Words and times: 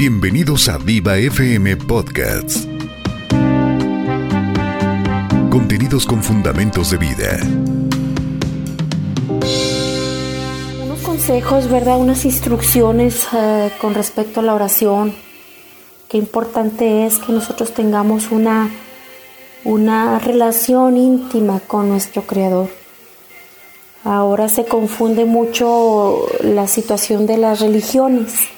Bienvenidos 0.00 0.70
a 0.70 0.78
Viva 0.78 1.18
FM 1.18 1.76
Podcasts. 1.76 2.66
Contenidos 5.50 6.06
con 6.06 6.22
fundamentos 6.22 6.90
de 6.92 6.96
vida. 6.96 7.38
Unos 10.82 11.00
consejos, 11.00 11.68
¿verdad? 11.70 11.98
Unas 11.98 12.24
instrucciones 12.24 13.28
eh, 13.34 13.70
con 13.78 13.92
respecto 13.92 14.40
a 14.40 14.42
la 14.42 14.54
oración. 14.54 15.14
Qué 16.08 16.16
importante 16.16 17.04
es 17.04 17.18
que 17.18 17.32
nosotros 17.32 17.74
tengamos 17.74 18.30
una, 18.30 18.70
una 19.64 20.18
relación 20.18 20.96
íntima 20.96 21.60
con 21.60 21.90
nuestro 21.90 22.22
Creador. 22.22 22.70
Ahora 24.04 24.48
se 24.48 24.64
confunde 24.64 25.26
mucho 25.26 26.26
la 26.42 26.68
situación 26.68 27.26
de 27.26 27.36
las 27.36 27.60
religiones 27.60 28.48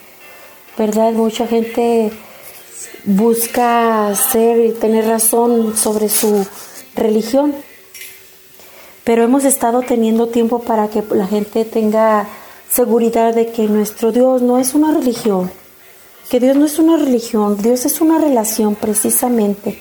¿verdad? 0.78 1.12
Mucha 1.12 1.46
gente 1.46 2.10
busca 3.04 4.14
ser 4.14 4.64
y 4.64 4.72
tener 4.72 5.06
razón 5.06 5.76
sobre 5.76 6.08
su 6.08 6.46
religión, 6.94 7.54
pero 9.04 9.24
hemos 9.24 9.44
estado 9.44 9.82
teniendo 9.82 10.28
tiempo 10.28 10.60
para 10.60 10.88
que 10.88 11.02
la 11.10 11.26
gente 11.26 11.64
tenga 11.64 12.26
seguridad 12.70 13.34
de 13.34 13.50
que 13.50 13.66
nuestro 13.66 14.12
Dios 14.12 14.42
no 14.42 14.58
es 14.58 14.74
una 14.74 14.92
religión, 14.92 15.50
que 16.30 16.40
Dios 16.40 16.56
no 16.56 16.64
es 16.64 16.78
una 16.78 16.96
religión, 16.96 17.60
Dios 17.60 17.84
es 17.84 18.00
una 18.00 18.18
relación 18.18 18.74
precisamente. 18.74 19.78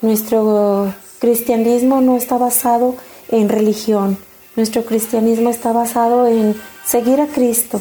Nuestro 0.00 0.92
cristianismo 1.20 2.00
no 2.00 2.16
está 2.16 2.38
basado 2.38 2.96
en 3.28 3.48
religión, 3.48 4.18
nuestro 4.56 4.84
cristianismo 4.84 5.50
está 5.50 5.72
basado 5.72 6.26
en 6.26 6.56
seguir 6.84 7.20
a 7.20 7.26
Cristo, 7.26 7.80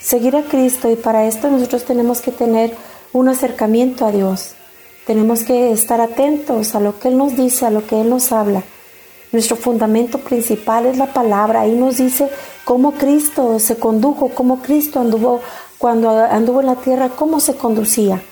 seguir 0.00 0.36
a 0.36 0.42
Cristo 0.42 0.90
y 0.90 0.96
para 0.96 1.26
esto 1.26 1.50
nosotros 1.50 1.84
tenemos 1.84 2.20
que 2.20 2.32
tener 2.32 2.74
un 3.12 3.28
acercamiento 3.28 4.06
a 4.06 4.12
Dios. 4.12 4.54
Tenemos 5.06 5.42
que 5.42 5.72
estar 5.72 6.00
atentos 6.00 6.74
a 6.74 6.80
lo 6.80 6.98
que 6.98 7.08
Él 7.08 7.16
nos 7.16 7.36
dice, 7.36 7.66
a 7.66 7.70
lo 7.70 7.86
que 7.86 8.00
Él 8.00 8.08
nos 8.10 8.32
habla. 8.32 8.62
Nuestro 9.32 9.56
fundamento 9.56 10.18
principal 10.18 10.86
es 10.86 10.98
la 10.98 11.12
palabra. 11.12 11.62
Ahí 11.62 11.72
nos 11.72 11.98
dice 11.98 12.28
cómo 12.64 12.92
Cristo 12.92 13.58
se 13.58 13.76
condujo, 13.76 14.30
cómo 14.30 14.60
Cristo 14.62 15.00
anduvo 15.00 15.40
cuando 15.78 16.10
anduvo 16.10 16.60
en 16.60 16.66
la 16.66 16.76
tierra, 16.76 17.10
cómo 17.10 17.40
se 17.40 17.54
conducía. 17.54 18.22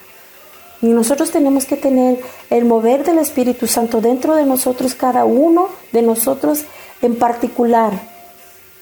Y 0.83 0.87
nosotros 0.87 1.31
tenemos 1.31 1.67
que 1.67 1.77
tener 1.77 2.21
el 2.51 2.65
mover 2.65 3.05
del 3.05 3.19
Espíritu 3.19 3.67
Santo 3.67 4.01
dentro 4.01 4.37
de 4.37 4.45
nosotros, 4.45 4.95
cada 4.95 5.25
uno 5.25 5.69
de 5.93 6.03
nosotros 6.03 6.65
en 7.03 7.17
particular. 7.17 8.18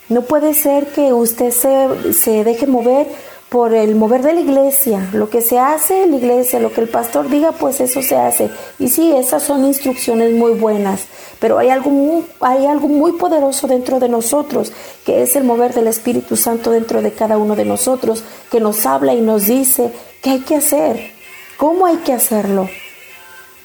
No 0.08 0.22
puede 0.22 0.54
ser 0.54 0.86
que 0.88 1.12
usted 1.12 1.50
se, 1.50 2.12
se 2.12 2.44
deje 2.44 2.66
mover 2.66 3.08
por 3.48 3.74
el 3.74 3.94
mover 3.94 4.22
de 4.22 4.34
la 4.34 4.40
iglesia. 4.40 5.08
Lo 5.12 5.30
que 5.30 5.40
se 5.40 5.58
hace 5.58 6.02
en 6.02 6.10
la 6.12 6.16
iglesia, 6.16 6.60
lo 6.60 6.72
que 6.72 6.80
el 6.80 6.88
pastor 6.88 7.28
diga, 7.28 7.52
pues 7.52 7.80
eso 7.80 8.02
se 8.02 8.16
hace. 8.16 8.50
Y 8.78 8.88
sí, 8.88 9.12
esas 9.12 9.42
son 9.42 9.64
instrucciones 9.64 10.32
muy 10.32 10.52
buenas, 10.52 11.06
pero 11.38 11.58
hay 11.58 11.70
algo 11.70 12.24
hay 12.40 12.66
algo 12.66 12.88
muy 12.88 13.12
poderoso 13.12 13.66
dentro 13.66 14.00
de 14.00 14.08
nosotros, 14.08 14.72
que 15.04 15.22
es 15.22 15.36
el 15.36 15.44
mover 15.44 15.74
del 15.74 15.86
Espíritu 15.86 16.36
Santo 16.36 16.70
dentro 16.70 17.02
de 17.02 17.12
cada 17.12 17.38
uno 17.38 17.54
de 17.54 17.64
nosotros, 17.64 18.24
que 18.50 18.60
nos 18.60 18.84
habla 18.84 19.14
y 19.14 19.20
nos 19.20 19.46
dice 19.46 19.92
qué 20.22 20.30
hay 20.30 20.40
que 20.40 20.56
hacer, 20.56 21.12
cómo 21.56 21.86
hay 21.86 21.96
que 21.96 22.12
hacerlo. 22.12 22.68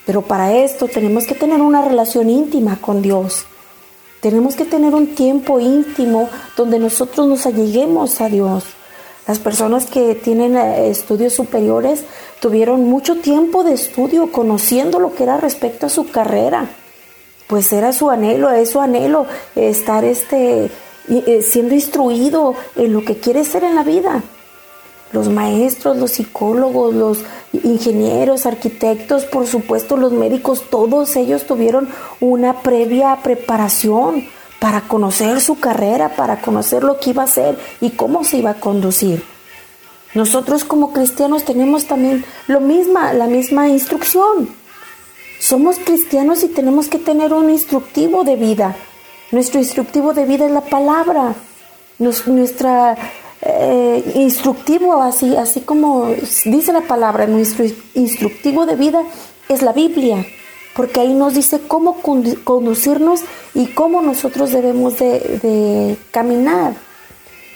Pero 0.05 0.21
para 0.21 0.53
esto 0.53 0.87
tenemos 0.87 1.25
que 1.25 1.35
tener 1.35 1.61
una 1.61 1.83
relación 1.83 2.29
íntima 2.29 2.77
con 2.81 3.01
Dios. 3.01 3.45
Tenemos 4.21 4.55
que 4.55 4.65
tener 4.65 4.93
un 4.93 5.15
tiempo 5.15 5.59
íntimo 5.59 6.29
donde 6.55 6.77
nosotros 6.77 7.27
nos 7.27 7.47
alleguemos 7.47 8.21
a 8.21 8.29
Dios. 8.29 8.63
Las 9.27 9.39
personas 9.39 9.87
que 9.87 10.13
tienen 10.13 10.55
eh, 10.55 10.89
estudios 10.89 11.33
superiores 11.33 12.03
tuvieron 12.39 12.85
mucho 12.85 13.15
tiempo 13.17 13.63
de 13.63 13.73
estudio 13.73 14.31
conociendo 14.31 14.99
lo 14.99 15.15
que 15.15 15.23
era 15.23 15.37
respecto 15.37 15.87
a 15.87 15.89
su 15.89 16.09
carrera. 16.11 16.69
Pues 17.47 17.73
era 17.73 17.93
su 17.93 18.11
anhelo, 18.11 18.51
es 18.51 18.69
su 18.69 18.79
anhelo 18.79 19.25
estar 19.55 20.05
este, 20.05 20.69
eh, 21.09 21.41
siendo 21.41 21.73
instruido 21.73 22.53
en 22.75 22.93
lo 22.93 23.03
que 23.03 23.17
quiere 23.17 23.43
ser 23.43 23.63
en 23.63 23.75
la 23.75 23.83
vida 23.83 24.23
los 25.13 25.29
maestros, 25.29 25.97
los 25.97 26.11
psicólogos, 26.11 26.93
los 26.93 27.19
ingenieros, 27.51 28.45
arquitectos, 28.45 29.25
por 29.25 29.47
supuesto 29.47 29.97
los 29.97 30.11
médicos, 30.11 30.63
todos 30.69 31.15
ellos 31.15 31.45
tuvieron 31.45 31.89
una 32.19 32.61
previa 32.61 33.17
preparación 33.21 34.27
para 34.59 34.81
conocer 34.81 35.41
su 35.41 35.59
carrera, 35.59 36.15
para 36.15 36.39
conocer 36.39 36.83
lo 36.83 36.99
que 36.99 37.09
iba 37.09 37.23
a 37.23 37.25
hacer 37.25 37.57
y 37.81 37.91
cómo 37.91 38.23
se 38.23 38.37
iba 38.37 38.51
a 38.51 38.59
conducir. 38.59 39.23
Nosotros 40.13 40.63
como 40.63 40.93
cristianos 40.93 41.45
tenemos 41.45 41.85
también 41.85 42.23
lo 42.47 42.59
misma, 42.59 43.13
la 43.13 43.27
misma 43.27 43.69
instrucción. 43.69 44.49
Somos 45.39 45.79
cristianos 45.79 46.43
y 46.43 46.49
tenemos 46.49 46.89
que 46.89 46.99
tener 46.99 47.33
un 47.33 47.49
instructivo 47.49 48.23
de 48.23 48.35
vida. 48.35 48.75
Nuestro 49.31 49.59
instructivo 49.59 50.13
de 50.13 50.25
vida 50.25 50.45
es 50.45 50.51
la 50.51 50.61
palabra. 50.61 51.33
nuestra 51.97 52.97
eh, 53.43 54.03
instructivo, 54.15 55.01
así, 55.01 55.35
así 55.35 55.61
como 55.61 56.09
dice 56.45 56.71
la 56.71 56.81
palabra, 56.81 57.25
nuestro 57.25 57.65
instructivo 57.95 58.67
de 58.67 58.75
vida 58.75 59.01
es 59.49 59.63
la 59.63 59.73
Biblia, 59.73 60.23
porque 60.75 60.99
ahí 60.99 61.13
nos 61.13 61.33
dice 61.33 61.59
cómo 61.67 62.01
conducirnos 62.43 63.21
y 63.55 63.67
cómo 63.67 64.01
nosotros 64.03 64.51
debemos 64.51 64.99
de, 64.99 65.97
caminar. 66.11 66.75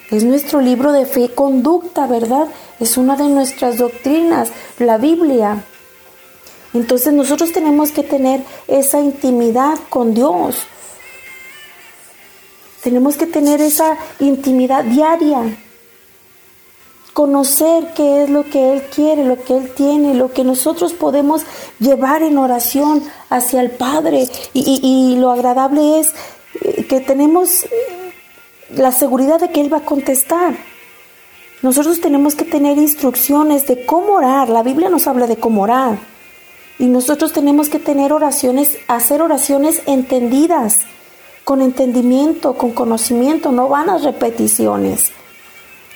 Es 0.09 0.23
nuestro 0.23 0.59
libro 0.59 0.91
de 0.91 1.05
fe 1.05 1.21
y 1.21 1.29
conducta, 1.29 2.07
¿verdad? 2.07 2.47
Es 2.79 2.97
una 2.97 3.15
de 3.15 3.25
nuestras 3.25 3.77
doctrinas, 3.77 4.49
la 4.79 4.97
Biblia. 4.97 5.63
Entonces 6.73 7.13
nosotros 7.13 7.51
tenemos 7.51 7.91
que 7.91 8.03
tener 8.03 8.41
esa 8.67 8.99
intimidad 8.99 9.77
con 9.89 10.13
Dios. 10.13 10.57
Tenemos 12.83 13.17
que 13.17 13.25
tener 13.25 13.61
esa 13.61 13.97
intimidad 14.19 14.83
diaria 14.83 15.57
conocer 17.15 17.93
qué 17.95 18.23
es 18.23 18.29
lo 18.29 18.43
que 18.43 18.73
Él 18.73 18.83
quiere, 18.93 19.23
lo 19.23 19.41
que 19.41 19.55
Él 19.55 19.71
tiene, 19.73 20.15
lo 20.15 20.33
que 20.33 20.43
nosotros 20.43 20.91
podemos 20.91 21.43
llevar 21.79 22.23
en 22.23 22.37
oración 22.37 23.01
hacia 23.29 23.61
el 23.61 23.71
Padre. 23.71 24.27
Y, 24.53 25.15
lo 25.17 25.31
agradable 25.31 26.01
es 26.01 26.13
eh, 26.61 26.83
que 26.83 26.99
tenemos 26.99 27.63
eh, 27.63 27.69
la 28.75 28.91
seguridad 28.91 29.39
de 29.39 29.49
que 29.49 29.61
Él 29.61 29.71
va 29.71 29.77
a 29.77 29.85
contestar. 29.85 30.57
Nosotros 31.61 32.01
tenemos 32.01 32.35
que 32.35 32.43
tener 32.43 32.77
instrucciones 32.77 33.65
de 33.65 33.85
cómo 33.85 34.15
orar. 34.15 34.49
La 34.49 34.61
Biblia 34.61 34.89
nos 34.89 35.07
habla 35.07 35.25
de 35.25 35.37
cómo 35.37 35.61
orar. 35.61 35.97
Y 36.79 36.87
nosotros 36.87 37.31
tenemos 37.31 37.69
que 37.69 37.79
tener 37.79 38.11
oraciones, 38.11 38.77
hacer 38.89 39.21
oraciones 39.21 39.81
entendidas, 39.85 40.79
con 41.45 41.61
entendimiento, 41.61 42.55
con 42.55 42.71
conocimiento, 42.71 43.53
no 43.53 43.69
vanas 43.69 44.03
repeticiones. 44.03 45.13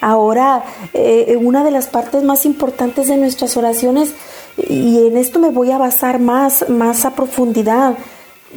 Ahora, 0.01 0.63
eh, 0.93 1.37
una 1.41 1.63
de 1.63 1.71
las 1.71 1.87
partes 1.87 2.23
más 2.23 2.45
importantes 2.45 3.07
de 3.07 3.17
nuestras 3.17 3.57
oraciones, 3.57 4.13
y 4.57 5.07
en 5.07 5.17
esto 5.17 5.39
me 5.39 5.49
voy 5.49 5.71
a 5.71 5.77
basar 5.77 6.19
más, 6.19 6.69
más 6.69 7.05
a 7.05 7.11
profundidad, 7.11 7.97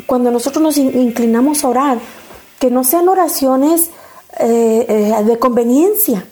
cuando 0.06 0.30
nosotros 0.30 0.62
nos 0.62 0.78
inclinamos 0.78 1.64
a 1.64 1.68
orar, 1.68 1.98
que 2.58 2.70
no 2.70 2.84
sean 2.84 3.08
oraciones 3.08 3.90
eh, 4.38 4.86
eh, 4.88 5.24
de 5.24 5.38
conveniencia, 5.38 6.26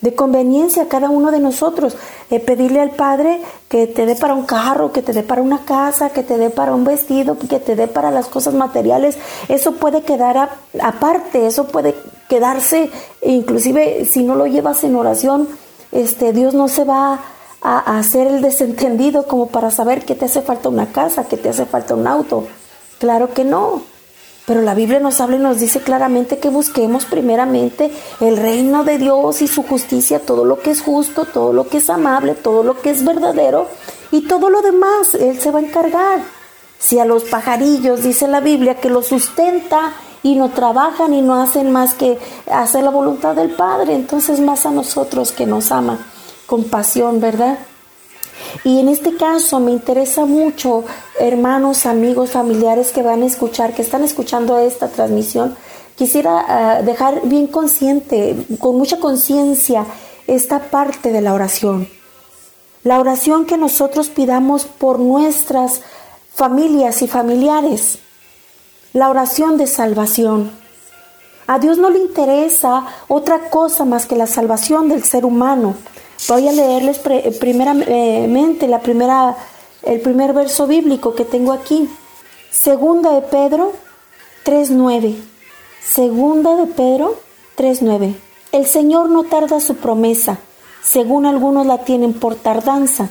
de 0.00 0.14
conveniencia 0.14 0.84
a 0.84 0.88
cada 0.88 1.08
uno 1.08 1.30
de 1.30 1.40
nosotros. 1.40 1.96
pedirle 2.44 2.80
al 2.80 2.90
Padre 2.90 3.40
que 3.68 3.86
te 3.86 4.06
dé 4.06 4.16
para 4.16 4.34
un 4.34 4.44
carro, 4.44 4.92
que 4.92 5.02
te 5.02 5.12
dé 5.12 5.22
para 5.22 5.42
una 5.42 5.64
casa, 5.64 6.10
que 6.10 6.22
te 6.22 6.38
dé 6.38 6.50
para 6.50 6.74
un 6.74 6.84
vestido, 6.84 7.38
que 7.38 7.58
te 7.58 7.76
dé 7.76 7.88
para 7.88 8.10
las 8.10 8.26
cosas 8.26 8.54
materiales. 8.54 9.16
Eso 9.48 9.72
puede 9.72 10.02
quedar 10.02 10.50
aparte, 10.80 11.46
eso 11.46 11.68
puede 11.68 11.94
quedarse, 12.28 12.90
inclusive 13.22 14.04
si 14.04 14.22
no 14.22 14.34
lo 14.34 14.46
llevas 14.46 14.82
en 14.84 14.96
oración, 14.96 15.48
este, 15.92 16.32
Dios 16.32 16.54
no 16.54 16.68
se 16.68 16.84
va 16.84 17.20
a, 17.62 17.98
hacer 17.98 18.26
el 18.26 18.42
desentendido 18.42 19.26
como 19.26 19.48
para 19.48 19.70
saber 19.70 20.04
que 20.04 20.14
te 20.14 20.26
hace 20.26 20.42
falta 20.42 20.68
una 20.68 20.92
casa, 20.92 21.24
que 21.24 21.36
te 21.36 21.48
hace 21.48 21.66
falta 21.66 21.94
un 21.94 22.06
auto. 22.06 22.46
Claro 22.98 23.32
que 23.32 23.44
no. 23.44 23.82
Pero 24.46 24.62
la 24.62 24.74
Biblia 24.74 25.00
nos 25.00 25.20
habla 25.20 25.36
y 25.36 25.40
nos 25.40 25.58
dice 25.58 25.80
claramente 25.80 26.38
que 26.38 26.48
busquemos 26.48 27.04
primeramente 27.04 27.90
el 28.20 28.36
reino 28.36 28.84
de 28.84 28.98
Dios 28.98 29.42
y 29.42 29.48
su 29.48 29.64
justicia, 29.64 30.20
todo 30.20 30.44
lo 30.44 30.60
que 30.60 30.70
es 30.70 30.80
justo, 30.80 31.24
todo 31.24 31.52
lo 31.52 31.68
que 31.68 31.78
es 31.78 31.90
amable, 31.90 32.34
todo 32.34 32.62
lo 32.62 32.80
que 32.80 32.90
es 32.90 33.04
verdadero 33.04 33.66
y 34.12 34.22
todo 34.28 34.48
lo 34.48 34.62
demás 34.62 35.14
Él 35.14 35.40
se 35.40 35.50
va 35.50 35.58
a 35.58 35.62
encargar. 35.62 36.20
Si 36.78 36.98
a 36.98 37.04
los 37.04 37.24
pajarillos 37.24 38.02
dice 38.02 38.28
la 38.28 38.40
Biblia 38.40 38.76
que 38.76 38.88
los 38.88 39.06
sustenta 39.06 39.94
y 40.22 40.34
no 40.34 40.50
trabajan 40.50 41.14
y 41.14 41.22
no 41.22 41.40
hacen 41.40 41.70
más 41.70 41.94
que 41.94 42.18
hacer 42.50 42.82
la 42.82 42.90
voluntad 42.90 43.36
del 43.36 43.50
Padre. 43.50 43.94
Entonces 43.94 44.40
más 44.40 44.66
a 44.66 44.70
nosotros 44.70 45.30
que 45.30 45.46
nos 45.46 45.70
ama 45.70 45.98
con 46.46 46.64
pasión, 46.64 47.20
¿verdad? 47.20 47.58
Y 48.64 48.80
en 48.80 48.88
este 48.88 49.16
caso 49.16 49.60
me 49.60 49.72
interesa 49.72 50.24
mucho, 50.24 50.84
hermanos, 51.18 51.86
amigos, 51.86 52.30
familiares 52.30 52.92
que 52.92 53.02
van 53.02 53.22
a 53.22 53.26
escuchar, 53.26 53.74
que 53.74 53.82
están 53.82 54.02
escuchando 54.02 54.58
esta 54.58 54.88
transmisión, 54.88 55.56
quisiera 55.96 56.44
ah, 56.48 56.82
dejar 56.82 57.22
bien 57.24 57.46
consciente, 57.46 58.36
con 58.58 58.76
mucha 58.76 58.98
conciencia, 58.98 59.86
esta 60.26 60.70
parte 60.70 61.12
de 61.12 61.20
la 61.20 61.34
oración. 61.34 61.88
La 62.82 63.00
oración 63.00 63.46
que 63.46 63.56
nosotros 63.56 64.08
pidamos 64.08 64.64
por 64.64 64.98
nuestras 64.98 65.82
familias 66.34 67.02
y 67.02 67.08
familiares. 67.08 67.98
La 68.92 69.10
oración 69.10 69.56
de 69.56 69.66
salvación. 69.66 70.50
A 71.46 71.58
Dios 71.58 71.78
no 71.78 71.90
le 71.90 71.98
interesa 71.98 72.84
otra 73.08 73.50
cosa 73.50 73.84
más 73.84 74.06
que 74.06 74.16
la 74.16 74.26
salvación 74.26 74.88
del 74.88 75.04
ser 75.04 75.24
humano. 75.24 75.74
Voy 76.28 76.48
a 76.48 76.52
leerles 76.52 76.98
primeramente 77.38 78.66
la 78.66 78.80
primera, 78.80 79.36
el 79.82 80.00
primer 80.00 80.32
verso 80.32 80.66
bíblico 80.66 81.14
que 81.14 81.24
tengo 81.24 81.52
aquí. 81.52 81.88
Segunda 82.50 83.12
de 83.12 83.22
Pedro 83.22 83.72
3.9. 84.44 85.14
Segunda 85.84 86.56
de 86.56 86.66
Pedro 86.66 87.14
3.9. 87.56 88.16
El 88.50 88.66
Señor 88.66 89.08
no 89.10 89.22
tarda 89.24 89.60
su 89.60 89.76
promesa, 89.76 90.38
según 90.82 91.26
algunos 91.26 91.64
la 91.64 91.84
tienen 91.84 92.12
por 92.12 92.34
tardanza, 92.34 93.10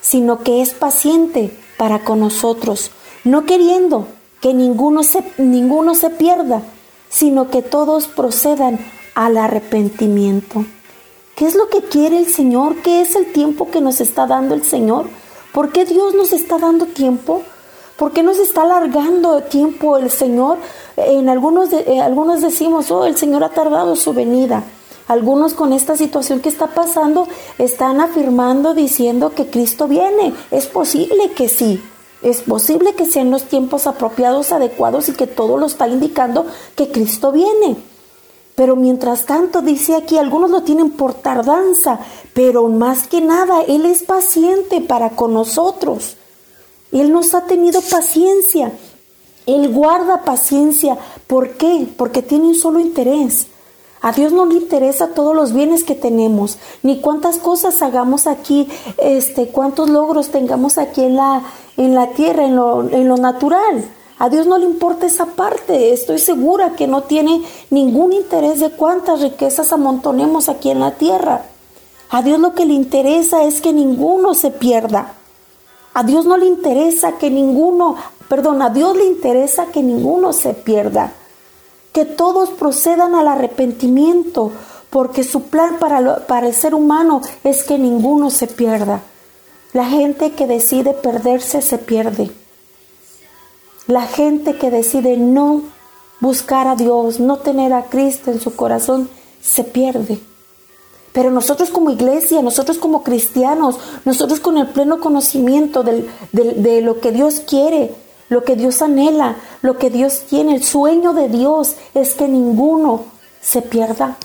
sino 0.00 0.44
que 0.44 0.62
es 0.62 0.72
paciente 0.72 1.56
para 1.76 2.04
con 2.04 2.20
nosotros, 2.20 2.92
no 3.24 3.44
queriendo 3.44 4.06
que 4.40 4.54
ninguno 4.54 5.02
se, 5.02 5.24
ninguno 5.36 5.96
se 5.96 6.10
pierda, 6.10 6.62
sino 7.08 7.50
que 7.50 7.62
todos 7.62 8.06
procedan 8.06 8.78
al 9.14 9.36
arrepentimiento. 9.36 10.64
¿Qué 11.36 11.46
es 11.46 11.54
lo 11.54 11.68
que 11.68 11.80
quiere 11.80 12.18
el 12.18 12.26
Señor? 12.26 12.76
¿Qué 12.82 13.00
es 13.00 13.16
el 13.16 13.32
tiempo 13.32 13.70
que 13.70 13.80
nos 13.80 14.00
está 14.00 14.26
dando 14.26 14.54
el 14.54 14.64
Señor? 14.64 15.06
¿Por 15.52 15.72
qué 15.72 15.86
Dios 15.86 16.14
nos 16.14 16.32
está 16.32 16.58
dando 16.58 16.86
tiempo? 16.86 17.42
¿Por 17.96 18.12
qué 18.12 18.22
nos 18.22 18.38
está 18.38 18.62
alargando 18.62 19.42
tiempo 19.42 19.96
el 19.96 20.10
Señor? 20.10 20.58
En 20.96 21.30
algunos, 21.30 21.72
eh, 21.72 22.00
algunos 22.00 22.42
decimos, 22.42 22.90
oh, 22.90 23.06
el 23.06 23.16
Señor 23.16 23.44
ha 23.44 23.48
tardado 23.48 23.96
su 23.96 24.12
venida. 24.12 24.62
Algunos 25.08 25.54
con 25.54 25.72
esta 25.72 25.96
situación 25.96 26.40
que 26.40 26.48
está 26.50 26.68
pasando 26.68 27.26
están 27.58 28.00
afirmando, 28.00 28.74
diciendo 28.74 29.32
que 29.34 29.48
Cristo 29.48 29.88
viene. 29.88 30.34
Es 30.50 30.66
posible 30.66 31.30
que 31.32 31.48
sí. 31.48 31.82
Es 32.22 32.42
posible 32.42 32.94
que 32.94 33.06
sean 33.06 33.30
los 33.30 33.44
tiempos 33.44 33.86
apropiados, 33.86 34.52
adecuados 34.52 35.08
y 35.08 35.12
que 35.12 35.26
todo 35.26 35.56
lo 35.56 35.66
está 35.66 35.88
indicando 35.88 36.46
que 36.76 36.92
Cristo 36.92 37.32
viene. 37.32 37.76
Pero 38.62 38.76
mientras 38.76 39.26
tanto, 39.26 39.60
dice 39.60 39.96
aquí, 39.96 40.18
algunos 40.18 40.48
lo 40.48 40.62
tienen 40.62 40.92
por 40.92 41.14
tardanza, 41.14 41.98
pero 42.32 42.68
más 42.68 43.08
que 43.08 43.20
nada, 43.20 43.62
Él 43.62 43.84
es 43.84 44.04
paciente 44.04 44.80
para 44.80 45.16
con 45.16 45.34
nosotros. 45.34 46.16
Él 46.92 47.10
nos 47.10 47.34
ha 47.34 47.40
tenido 47.46 47.80
paciencia. 47.80 48.70
Él 49.46 49.72
guarda 49.72 50.22
paciencia. 50.22 50.96
¿Por 51.26 51.54
qué? 51.56 51.88
Porque 51.96 52.22
tiene 52.22 52.44
un 52.44 52.54
solo 52.54 52.78
interés. 52.78 53.48
A 54.00 54.12
Dios 54.12 54.32
no 54.32 54.46
le 54.46 54.54
interesa 54.54 55.08
todos 55.08 55.34
los 55.34 55.52
bienes 55.52 55.82
que 55.82 55.96
tenemos, 55.96 56.56
ni 56.84 57.00
cuántas 57.00 57.38
cosas 57.38 57.82
hagamos 57.82 58.28
aquí, 58.28 58.68
este, 58.98 59.48
cuántos 59.48 59.90
logros 59.90 60.28
tengamos 60.28 60.78
aquí 60.78 61.02
en 61.02 61.16
la, 61.16 61.42
en 61.76 61.96
la 61.96 62.10
tierra, 62.10 62.44
en 62.44 62.54
lo, 62.54 62.88
en 62.88 63.08
lo 63.08 63.16
natural. 63.16 63.84
A 64.22 64.28
Dios 64.28 64.46
no 64.46 64.56
le 64.56 64.66
importa 64.66 65.06
esa 65.06 65.26
parte. 65.26 65.92
Estoy 65.92 66.20
segura 66.20 66.76
que 66.76 66.86
no 66.86 67.02
tiene 67.02 67.42
ningún 67.70 68.12
interés 68.12 68.60
de 68.60 68.70
cuántas 68.70 69.20
riquezas 69.20 69.72
amontonemos 69.72 70.48
aquí 70.48 70.70
en 70.70 70.78
la 70.78 70.92
tierra. 70.92 71.42
A 72.08 72.22
Dios 72.22 72.38
lo 72.38 72.54
que 72.54 72.64
le 72.64 72.72
interesa 72.72 73.42
es 73.42 73.60
que 73.60 73.72
ninguno 73.72 74.34
se 74.34 74.52
pierda. 74.52 75.14
A 75.92 76.04
Dios 76.04 76.24
no 76.24 76.36
le 76.36 76.46
interesa 76.46 77.18
que 77.18 77.30
ninguno, 77.30 77.96
perdón, 78.28 78.62
a 78.62 78.70
Dios 78.70 78.96
le 78.96 79.06
interesa 79.06 79.66
que 79.72 79.82
ninguno 79.82 80.32
se 80.32 80.54
pierda. 80.54 81.12
Que 81.92 82.04
todos 82.04 82.50
procedan 82.50 83.16
al 83.16 83.26
arrepentimiento, 83.26 84.52
porque 84.90 85.24
su 85.24 85.42
plan 85.48 85.78
para, 85.80 86.28
para 86.28 86.46
el 86.46 86.54
ser 86.54 86.76
humano 86.76 87.22
es 87.42 87.64
que 87.64 87.76
ninguno 87.76 88.30
se 88.30 88.46
pierda. 88.46 89.02
La 89.72 89.86
gente 89.86 90.30
que 90.30 90.46
decide 90.46 90.92
perderse 90.92 91.60
se 91.60 91.78
pierde. 91.78 92.30
La 93.92 94.06
gente 94.06 94.56
que 94.56 94.70
decide 94.70 95.18
no 95.18 95.60
buscar 96.18 96.66
a 96.66 96.76
Dios, 96.76 97.20
no 97.20 97.36
tener 97.36 97.74
a 97.74 97.90
Cristo 97.90 98.30
en 98.30 98.40
su 98.40 98.56
corazón, 98.56 99.10
se 99.42 99.64
pierde. 99.64 100.18
Pero 101.12 101.30
nosotros 101.30 101.68
como 101.68 101.90
iglesia, 101.90 102.40
nosotros 102.40 102.78
como 102.78 103.02
cristianos, 103.02 103.78
nosotros 104.06 104.40
con 104.40 104.56
el 104.56 104.68
pleno 104.68 104.98
conocimiento 104.98 105.82
de 105.82 106.80
lo 106.80 107.00
que 107.00 107.12
Dios 107.12 107.40
quiere, 107.40 107.94
lo 108.30 108.44
que 108.44 108.56
Dios 108.56 108.80
anhela, 108.80 109.36
lo 109.60 109.76
que 109.76 109.90
Dios 109.90 110.22
tiene, 110.26 110.54
el 110.54 110.64
sueño 110.64 111.12
de 111.12 111.28
Dios 111.28 111.74
es 111.92 112.14
que 112.14 112.28
ninguno 112.28 113.04
se 113.42 113.60
pierda. 113.60 114.16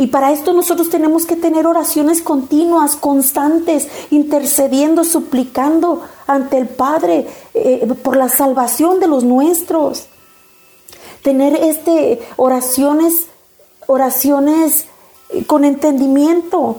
Y 0.00 0.06
para 0.06 0.32
esto 0.32 0.54
nosotros 0.54 0.88
tenemos 0.88 1.26
que 1.26 1.36
tener 1.36 1.66
oraciones 1.66 2.22
continuas, 2.22 2.96
constantes, 2.96 3.86
intercediendo, 4.10 5.04
suplicando 5.04 6.00
ante 6.26 6.56
el 6.56 6.68
Padre 6.68 7.28
eh, 7.52 7.86
por 8.02 8.16
la 8.16 8.30
salvación 8.30 8.98
de 8.98 9.08
los 9.08 9.24
nuestros. 9.24 10.06
Tener 11.20 11.54
este 11.54 12.26
oraciones, 12.36 13.26
oraciones 13.88 14.86
eh, 15.28 15.44
con 15.44 15.66
entendimiento, 15.66 16.76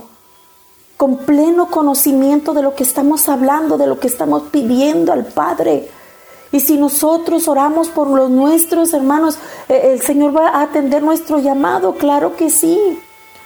con 0.97 1.17
pleno 1.17 1.67
conocimiento 1.67 2.55
de 2.55 2.63
lo 2.63 2.73
que 2.73 2.81
estamos 2.81 3.29
hablando, 3.29 3.77
de 3.77 3.85
lo 3.85 3.99
que 3.99 4.07
estamos 4.07 4.45
pidiendo 4.49 5.13
al 5.13 5.25
Padre. 5.25 5.91
Y 6.51 6.59
si 6.59 6.75
nosotros 6.75 7.47
oramos 7.47 7.89
por 7.89 8.09
los 8.09 8.31
nuestros 8.31 8.95
hermanos, 8.95 9.37
eh, 9.69 9.91
el 9.93 10.01
Señor 10.01 10.35
va 10.35 10.47
a 10.49 10.63
atender 10.63 11.03
nuestro 11.03 11.37
llamado, 11.37 11.93
claro 11.97 12.35
que 12.35 12.49
sí 12.49 12.97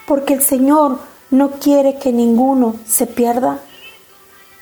porque 0.08 0.34
el 0.34 0.42
Señor 0.42 1.00
no 1.32 1.52
quiere 1.52 1.98
que 1.98 2.12
ninguno 2.12 2.76
se 2.88 3.08
pierda. 3.08 3.60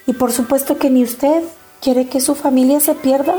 Y 0.05 0.13
por 0.13 0.31
supuesto 0.31 0.77
que 0.77 0.89
ni 0.89 1.03
usted 1.03 1.43
quiere 1.81 2.07
que 2.07 2.21
su 2.21 2.35
familia 2.35 2.79
se 2.79 2.95
pierda, 2.95 3.35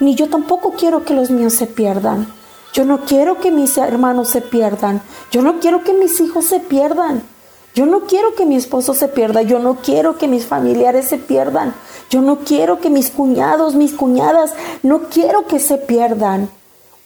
ni 0.00 0.14
yo 0.14 0.28
tampoco 0.28 0.72
quiero 0.72 1.04
que 1.04 1.14
los 1.14 1.30
míos 1.30 1.54
se 1.54 1.66
pierdan. 1.66 2.26
Yo 2.72 2.84
no 2.84 3.00
quiero 3.04 3.38
que 3.38 3.50
mis 3.50 3.76
hermanos 3.76 4.30
se 4.30 4.40
pierdan. 4.40 5.02
Yo 5.30 5.42
no 5.42 5.60
quiero 5.60 5.84
que 5.84 5.92
mis 5.92 6.20
hijos 6.20 6.46
se 6.46 6.58
pierdan. 6.58 7.22
Yo 7.74 7.86
no 7.86 8.00
quiero 8.00 8.34
que 8.34 8.46
mi 8.46 8.56
esposo 8.56 8.94
se 8.94 9.08
pierda. 9.08 9.42
Yo 9.42 9.58
no 9.58 9.76
quiero 9.76 10.16
que 10.16 10.26
mis 10.26 10.46
familiares 10.46 11.08
se 11.08 11.18
pierdan. 11.18 11.74
Yo 12.08 12.22
no 12.22 12.40
quiero 12.40 12.80
que 12.80 12.90
mis 12.90 13.10
cuñados, 13.10 13.74
mis 13.74 13.92
cuñadas, 13.92 14.54
no 14.82 15.02
quiero 15.10 15.46
que 15.46 15.58
se 15.58 15.78
pierdan. 15.78 16.50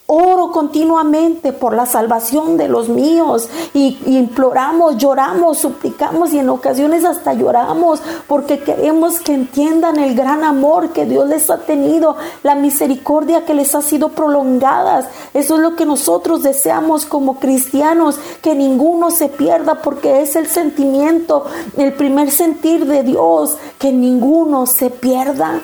Oro 0.08 0.53
continuamente 0.53 1.53
por 1.53 1.75
la 1.75 1.85
salvación 1.85 2.56
de 2.56 2.69
los 2.69 2.88
míos 2.88 3.49
y, 3.75 3.99
imploramos, 4.06 4.98
lloramos, 4.98 5.58
suplicamos 5.58 6.32
y 6.32 6.39
en 6.39 6.48
ocasiones 6.48 7.05
hasta 7.05 7.32
lloramos 7.32 8.01
porque 8.29 8.60
queremos 8.60 9.19
que 9.19 9.34
entiendan 9.34 9.98
el 9.98 10.15
gran 10.15 10.44
amor 10.44 10.91
que 10.91 11.06
Dios 11.06 11.29
les 11.29 11.51
ha 11.51 11.58
tenido, 11.58 12.15
la 12.44 12.55
misericordia 12.55 13.44
que 13.44 13.55
les 13.55 13.75
ha 13.75 13.82
sido 13.82 14.10
prolongadas. 14.10 15.06
Eso 15.34 15.56
es 15.56 15.60
lo 15.60 15.75
que 15.75 15.86
nosotros 15.86 16.44
deseamos 16.44 17.05
como 17.05 17.41
cristianos, 17.41 18.20
que 18.43 18.55
ninguno 18.55 19.10
se 19.10 19.29
pierda 19.29 19.82
porque 19.82 20.22
es 20.22 20.36
el 20.36 20.46
sentimiento, 20.46 21.46
el 21.77 21.93
primer 21.94 22.31
sentir 22.31 22.86
de 22.86 23.03
Dios, 23.03 23.56
que 23.81 23.93
ninguno 23.93 24.67
se 24.67 24.89
pierda. 24.89 25.63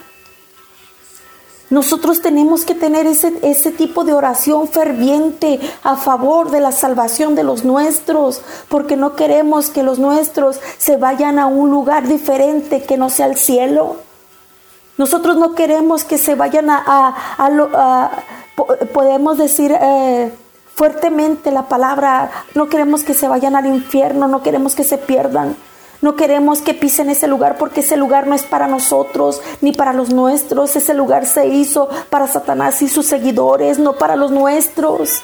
Nosotros 1.73 2.21
tenemos 2.21 2.67
que 2.67 2.75
tener 2.75 3.07
ese, 3.07 3.33
ese 3.41 3.73
tipo 3.73 4.05
de 4.05 4.13
oración 4.13 4.69
ferviente 4.69 5.59
a 5.83 5.97
favor 5.97 6.51
de 6.51 6.61
la 6.61 6.71
salvación 6.71 7.35
de 7.35 7.45
los 7.45 7.65
nuestros, 7.65 8.43
porque 8.69 8.95
no 8.95 9.17
queremos 9.17 9.71
que 9.71 9.83
los 9.83 9.99
nuestros 9.99 10.61
se 10.77 10.99
vayan 10.99 11.39
a 11.39 11.47
un 11.47 11.71
lugar 11.71 12.07
diferente 12.07 12.83
que 12.83 12.99
no 12.99 13.09
sea 13.09 13.25
el 13.25 13.39
cielo. 13.39 13.97
Nosotros 14.99 15.39
no 15.39 15.55
queremos 15.55 16.05
que 16.05 16.19
se 16.19 16.35
vayan 16.35 16.69
a, 16.69 16.85
a, 17.39 18.11
podemos 18.93 19.39
decir 19.39 19.75
eh, 19.75 20.31
fuertemente 20.75 21.51
la 21.51 21.69
palabra, 21.69 22.31
no 22.55 22.69
queremos 22.69 23.03
que 23.03 23.15
se 23.15 23.29
vayan 23.29 23.57
al 23.57 23.65
infierno, 23.65 24.29
no 24.29 24.43
queremos 24.43 24.75
que 24.75 24.85
se 24.85 24.99
pierdan. 24.99 25.57
No 26.03 26.17
queremos 26.17 26.63
que 26.63 26.75
pisen 26.75 27.11
ese 27.11 27.29
lugar 27.29 27.57
porque 27.59 27.81
ese 27.81 27.97
lugar 27.97 28.27
no 28.27 28.35
es 28.35 28.43
para 28.43 28.67
nosotros 28.67 29.41
ni 29.61 29.73
para 29.73 29.93
los 29.93 30.11
nuestros. 30.11 30.75
Ese 30.75 30.95
lugar 30.95 31.27
se 31.27 31.47
hizo 31.47 31.89
para 32.11 32.27
Satanás 32.27 32.83
y 32.83 32.89
sus 32.89 33.07
seguidores, 33.07 33.79
no 33.79 33.93
para 33.95 34.17
los 34.17 34.33
nuestros. 34.33 35.23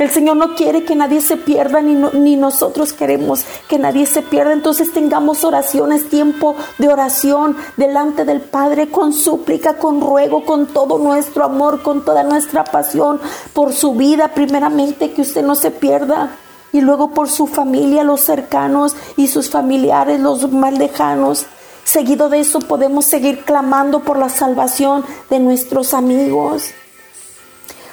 El 0.00 0.10
Señor 0.10 0.38
no 0.38 0.56
quiere 0.56 0.82
que 0.82 0.96
nadie 0.96 1.20
se 1.20 1.36
pierda, 1.36 1.82
ni, 1.82 1.94
ni, 1.94 2.34
nosotros 2.34 2.94
queremos 2.94 3.44
que 3.68 3.78
nadie 3.78 4.06
se 4.06 4.22
pierda. 4.22 4.52
Entonces 4.52 4.92
tengamos 4.92 5.44
oraciones, 5.44 6.08
tiempo 6.08 6.56
de 6.78 6.88
oración 6.88 7.56
delante 7.76 8.24
del 8.24 8.40
Padre, 8.40 8.88
con 8.88 9.12
súplica, 9.12 9.74
con 9.74 10.00
ruego, 10.00 10.44
con 10.44 10.66
todo 10.66 10.98
nuestro 10.98 11.44
amor, 11.44 11.82
con 11.82 12.04
toda 12.04 12.24
nuestra 12.24 12.64
pasión 12.64 13.20
por 13.52 13.72
su 13.72 13.94
vida, 13.94 14.28
primeramente 14.28 15.12
que 15.12 15.22
usted 15.22 15.42
no 15.42 15.54
se 15.54 15.70
pierda 15.70 16.30
y 16.72 16.80
luego 16.80 17.10
por 17.10 17.28
su 17.28 17.46
familia, 17.46 18.04
los 18.04 18.20
cercanos 18.20 18.94
y 19.16 19.28
sus 19.28 19.50
familiares, 19.50 20.20
los 20.20 20.50
más 20.52 20.76
lejanos. 20.76 21.46
Seguido 21.84 22.28
de 22.28 22.40
eso 22.40 22.60
podemos 22.60 23.04
seguir 23.04 23.44
clamando 23.44 24.00
por 24.00 24.18
la 24.18 24.28
salvación 24.28 25.04
de 25.28 25.40
nuestros 25.40 25.94
amigos. 25.94 26.70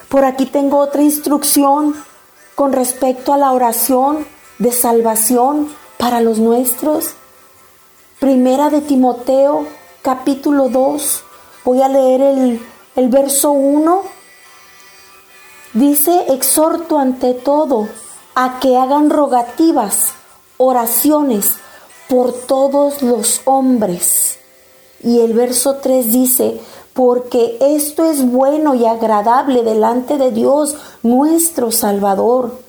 Por 0.09 0.25
aquí 0.25 0.45
tengo 0.45 0.77
otra 0.77 1.01
instrucción 1.01 1.95
con 2.55 2.73
respecto 2.73 3.33
a 3.33 3.37
la 3.37 3.51
oración 3.51 4.25
de 4.59 4.71
salvación 4.71 5.69
para 5.97 6.21
los 6.21 6.39
nuestros. 6.39 7.11
Primera 8.19 8.69
de 8.69 8.81
Timoteo, 8.81 9.65
capítulo 10.01 10.69
2. 10.69 11.23
Voy 11.65 11.81
a 11.81 11.89
leer 11.89 12.21
el, 12.21 12.61
el 12.95 13.09
verso 13.09 13.51
1. 13.51 14.03
Dice, 15.73 16.25
exhorto 16.29 16.97
ante 16.97 17.33
todo 17.33 17.89
a 18.39 18.59
que 18.59 18.77
hagan 18.77 19.09
rogativas, 19.09 20.09
oraciones 20.57 21.53
por 22.07 22.31
todos 22.33 23.01
los 23.01 23.41
hombres. 23.45 24.37
Y 25.01 25.21
el 25.21 25.33
verso 25.33 25.77
3 25.77 26.11
dice, 26.11 26.61
porque 26.93 27.57
esto 27.59 28.05
es 28.05 28.23
bueno 28.29 28.75
y 28.75 28.85
agradable 28.85 29.63
delante 29.63 30.19
de 30.19 30.29
Dios 30.29 30.75
nuestro 31.01 31.71
Salvador, 31.71 32.59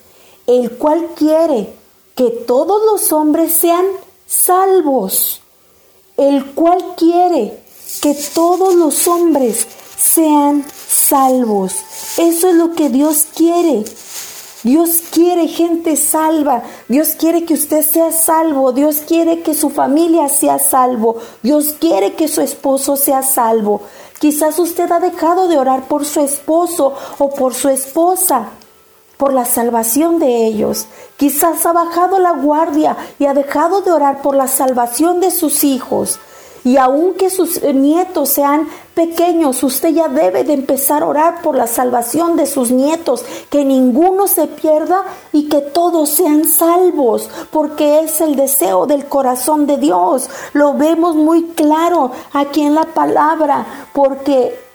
el 0.46 0.78
cual 0.78 1.10
quiere 1.14 1.74
que 2.14 2.30
todos 2.30 2.82
los 2.90 3.12
hombres 3.12 3.52
sean 3.52 3.84
salvos, 4.26 5.42
el 6.16 6.46
cual 6.52 6.94
quiere 6.96 7.62
que 8.00 8.14
todos 8.14 8.74
los 8.74 9.06
hombres 9.06 9.66
sean 9.98 10.64
salvos. 10.88 11.74
Eso 12.16 12.48
es 12.48 12.54
lo 12.54 12.72
que 12.72 12.88
Dios 12.88 13.26
quiere. 13.34 13.84
Dios 14.64 15.02
quiere 15.12 15.46
gente 15.46 15.96
salva. 15.96 16.62
Dios 16.88 17.10
quiere 17.18 17.44
que 17.44 17.54
usted 17.54 17.82
sea 17.82 18.10
salvo. 18.10 18.72
Dios 18.72 19.02
quiere 19.06 19.42
que 19.42 19.54
su 19.54 19.70
familia 19.70 20.28
sea 20.28 20.58
salvo. 20.58 21.16
Dios 21.42 21.76
quiere 21.78 22.14
que 22.14 22.26
su 22.26 22.40
esposo 22.40 22.96
sea 22.96 23.22
salvo. 23.22 23.82
Quizás 24.18 24.58
usted 24.58 24.90
ha 24.90 24.98
dejado 24.98 25.46
de 25.46 25.58
orar 25.58 25.86
por 25.86 26.04
su 26.04 26.20
esposo 26.20 26.94
o 27.18 27.30
por 27.30 27.54
su 27.54 27.68
esposa, 27.68 28.48
por 29.16 29.32
la 29.32 29.44
salvación 29.44 30.18
de 30.18 30.46
ellos. 30.46 30.86
Quizás 31.16 31.64
ha 31.64 31.72
bajado 31.72 32.18
la 32.18 32.32
guardia 32.32 32.96
y 33.20 33.26
ha 33.26 33.34
dejado 33.34 33.82
de 33.82 33.92
orar 33.92 34.22
por 34.22 34.34
la 34.34 34.48
salvación 34.48 35.20
de 35.20 35.30
sus 35.30 35.62
hijos. 35.62 36.18
Y 36.68 36.76
aunque 36.76 37.30
sus 37.30 37.62
nietos 37.62 38.28
sean 38.28 38.68
pequeños, 38.92 39.62
usted 39.62 39.88
ya 39.88 40.08
debe 40.08 40.44
de 40.44 40.52
empezar 40.52 41.02
a 41.02 41.06
orar 41.06 41.40
por 41.40 41.56
la 41.56 41.66
salvación 41.66 42.36
de 42.36 42.44
sus 42.44 42.70
nietos, 42.70 43.24
que 43.48 43.64
ninguno 43.64 44.26
se 44.26 44.48
pierda 44.48 45.02
y 45.32 45.48
que 45.48 45.62
todos 45.62 46.10
sean 46.10 46.44
salvos, 46.44 47.30
porque 47.50 48.00
es 48.00 48.20
el 48.20 48.36
deseo 48.36 48.84
del 48.84 49.06
corazón 49.06 49.66
de 49.66 49.78
Dios. 49.78 50.28
Lo 50.52 50.74
vemos 50.74 51.16
muy 51.16 51.44
claro 51.54 52.10
aquí 52.34 52.60
en 52.60 52.74
la 52.74 52.84
palabra, 52.84 53.64
porque 53.94 54.68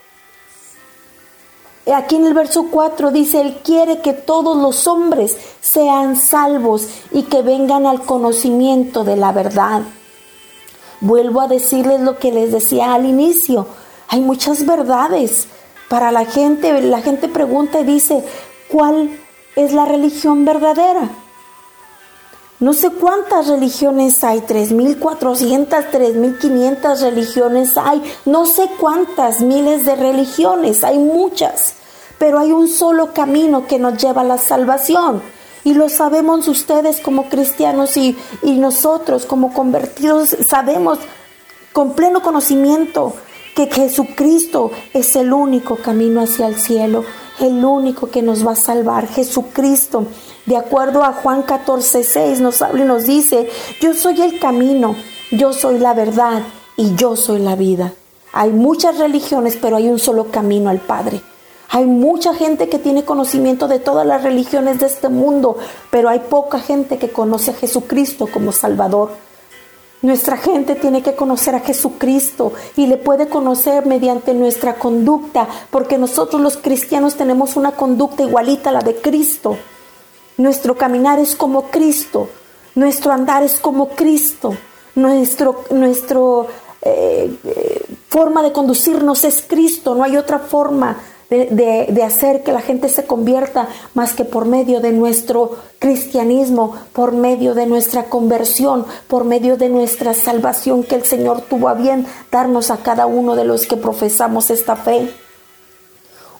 Aquí 1.94 2.16
en 2.16 2.26
el 2.26 2.34
verso 2.34 2.68
4 2.72 3.12
dice, 3.12 3.42
Él 3.42 3.60
quiere 3.62 4.00
que 4.00 4.14
todos 4.14 4.56
los 4.56 4.88
hombres 4.88 5.38
sean 5.60 6.16
salvos 6.16 6.88
y 7.12 7.24
que 7.24 7.42
vengan 7.42 7.86
al 7.86 8.02
conocimiento 8.04 9.04
de 9.04 9.18
la 9.18 9.34
verdad. 9.34 9.82
Vuelvo 11.04 11.42
a 11.42 11.50
decirles 11.50 12.00
lo 12.00 12.18
que 12.18 12.32
les 12.32 12.54
decía 12.54 12.94
al 12.94 13.06
inicio. 13.06 13.68
Hay 14.08 14.22
muchas 14.22 14.66
verdades 14.66 15.48
para 15.90 16.14
la 16.14 16.24
gente. 16.24 16.82
La 16.82 17.02
gente 17.02 17.28
pregunta 17.28 17.82
y 17.82 17.84
dice, 17.84 18.24
¿cuál 18.70 19.10
es 19.58 19.74
la 19.74 19.84
religión 19.84 20.46
verdadera? 20.46 21.10
No 22.62 22.72
sé 22.72 22.90
cuántas 22.92 23.50
religiones 23.50 24.24
hay, 24.24 24.40
3.400, 24.40 25.92
3.500 25.92 27.02
religiones 27.02 27.74
hay, 27.76 28.02
no 28.24 28.46
sé 28.46 28.70
cuántas 28.80 29.42
miles 29.42 29.84
de 29.84 29.98
religiones, 29.98 30.86
hay 30.86 30.98
muchas, 30.98 31.74
pero 32.18 32.40
hay 32.40 32.54
un 32.54 32.70
solo 32.70 33.14
camino 33.14 33.68
que 33.68 33.80
nos 33.80 34.02
lleva 34.02 34.22
a 34.22 34.26
la 34.26 34.38
salvación 34.38 35.22
y 35.64 35.74
lo 35.74 35.90
sabemos 35.90 36.48
ustedes 36.48 37.00
como 37.00 37.30
cristianos 37.30 37.98
y, 37.98 38.16
nosotros 38.44 39.26
como 39.26 39.54
convertidos 39.54 40.36
sabemos 40.48 41.00
con 41.74 41.94
pleno 41.94 42.22
conocimiento 42.22 43.14
que 43.56 43.68
Jesucristo 43.68 44.72
es 44.94 45.16
el 45.16 45.34
único 45.34 45.76
camino 45.76 46.22
hacia 46.22 46.48
el 46.48 46.60
cielo, 46.60 47.04
el 47.40 47.64
único 47.64 48.10
que 48.10 48.22
nos 48.22 48.46
va 48.46 48.52
a 48.52 48.56
salvar. 48.56 49.08
Jesucristo, 49.08 50.08
de 50.46 50.58
acuerdo 50.58 51.04
a 51.04 51.14
Juan 51.14 51.44
14, 51.44 52.04
6, 52.04 52.40
nos 52.42 52.62
habla 52.62 52.84
y 52.84 52.88
nos 52.88 53.06
dice, 53.06 53.50
yo 53.82 53.94
soy 53.94 54.22
el 54.22 54.40
camino, 54.40 54.96
yo 55.32 55.54
soy 55.54 55.80
la 55.80 55.94
verdad 55.94 56.42
y 56.78 56.96
yo 56.96 57.16
soy 57.16 57.40
la 57.40 57.56
vida. 57.56 57.94
Hay 58.32 58.52
muchas 58.52 58.98
religiones, 58.98 59.58
pero 59.62 59.76
hay 59.76 59.88
un 59.88 60.00
solo 60.00 60.32
camino 60.32 60.70
al 60.70 60.80
Padre. 60.80 61.22
Hay 61.76 61.88
mucha 61.88 62.36
gente 62.36 62.70
que 62.70 62.78
tiene 62.78 63.04
conocimiento 63.04 63.68
de 63.68 63.80
todas 63.80 64.06
las 64.06 64.22
religiones 64.22 64.80
de 64.80 64.86
este 64.86 65.10
mundo, 65.10 65.58
pero 65.90 66.08
hay 66.08 66.20
poca 66.20 66.60
gente 66.60 67.00
que 67.00 67.10
conoce 67.10 67.50
a 67.50 67.56
Jesucristo 67.56 68.30
como 68.32 68.52
Salvador. 68.52 69.10
Nuestra 70.04 70.38
gente 70.38 70.76
tiene 70.76 71.02
que 71.02 71.16
conocer 71.16 71.56
a 71.56 71.62
Jesucristo 71.62 72.54
y 72.78 72.86
le 72.86 72.98
puede 72.98 73.28
conocer 73.28 73.88
mediante 73.88 74.36
nuestra 74.36 74.76
conducta, 74.76 75.48
porque 75.72 75.98
nosotros 75.98 76.44
los 76.44 76.58
cristianos 76.58 77.16
tenemos 77.16 77.56
una 77.56 77.72
conducta 77.72 78.22
igualita 78.22 78.70
a 78.70 78.74
la 78.74 78.82
de 78.82 78.98
Cristo. 78.98 79.58
Nuestro 80.38 80.76
caminar 80.78 81.18
es 81.18 81.36
como 81.36 81.72
Cristo, 81.72 82.30
nuestro 82.76 83.12
andar 83.14 83.42
es 83.42 83.60
como 83.60 83.90
Cristo, 83.90 84.56
nuestro, 84.94 85.66
eh, 86.84 87.36
eh, 87.46 87.86
forma 88.10 88.44
de 88.44 88.52
conducirnos 88.52 89.24
es 89.24 89.44
Cristo, 89.48 89.96
no 89.96 90.04
hay 90.04 90.18
otra 90.18 90.38
forma 90.38 90.98
de, 91.34 92.04
hacer 92.04 92.44
que 92.44 92.52
la 92.52 92.62
gente 92.62 92.90
se 92.90 93.06
convierta 93.06 93.68
más 93.94 94.14
que 94.14 94.26
por 94.26 94.46
medio 94.46 94.80
de 94.80 94.92
nuestro 94.92 95.52
cristianismo, 95.80 96.76
por 96.94 97.12
medio 97.12 97.54
de 97.54 97.66
nuestra 97.66 98.06
conversión, 98.06 98.86
por 99.08 99.24
medio 99.24 99.58
de 99.58 99.70
nuestra 99.70 100.14
salvación 100.14 100.84
que 100.84 100.96
el 100.96 101.06
Señor 101.06 101.42
tuvo 101.42 101.70
a 101.70 101.74
bien 101.74 102.06
darnos 102.32 102.72
a 102.72 102.78
cada 102.78 103.06
uno 103.06 103.36
de 103.36 103.46
los 103.46 103.66
que 103.66 103.78
profesamos 103.78 104.50
esta 104.50 104.76
fe. 104.76 105.10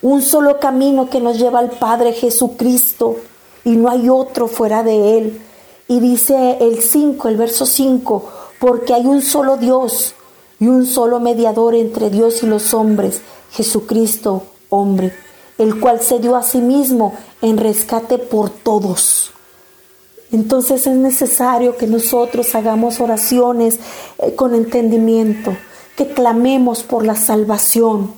Un 0.02 0.22
solo 0.22 0.60
camino 0.60 1.10
que 1.10 1.20
nos 1.20 1.38
lleva 1.38 1.60
al 1.60 1.72
Padre 1.72 2.14
Jesucristo 2.14 3.18
y 3.64 3.72
no 3.72 3.90
hay 3.90 4.10
otro 4.10 4.48
fuera 4.48 4.84
de 4.84 5.18
Él. 5.18 5.42
Y 5.88 6.00
dice 6.00 6.58
el 6.62 6.82
5, 6.82 7.28
el 7.28 7.38
verso 7.38 7.66
5, 7.66 8.30
porque 8.60 8.94
hay 8.94 9.06
un 9.06 9.22
solo 9.22 9.58
Dios 9.58 10.16
y 10.60 10.68
un 10.68 10.86
solo 10.86 11.20
mediador 11.20 11.76
entre 11.76 12.10
Dios 12.10 12.44
y 12.44 12.48
los 12.48 12.74
hombres, 12.74 13.22
Jesucristo 13.52 14.44
hombre, 14.74 15.14
el 15.58 15.80
cual 15.80 16.02
se 16.02 16.20
dio 16.20 16.36
a 16.36 16.44
sí 16.44 16.60
mismo 16.60 17.14
en 17.42 17.58
rescate 17.58 18.18
por 18.18 18.50
todos. 18.50 19.32
Entonces 20.32 20.88
es 20.88 20.96
necesario 20.96 21.78
que 21.78 21.86
nosotros 21.86 22.56
hagamos 22.56 23.00
oraciones 23.00 23.80
eh, 24.18 24.34
con 24.34 24.56
entendimiento, 24.56 25.56
que 25.96 26.08
clamemos 26.08 26.82
por 26.82 27.06
la 27.06 27.16
salvación, 27.16 28.16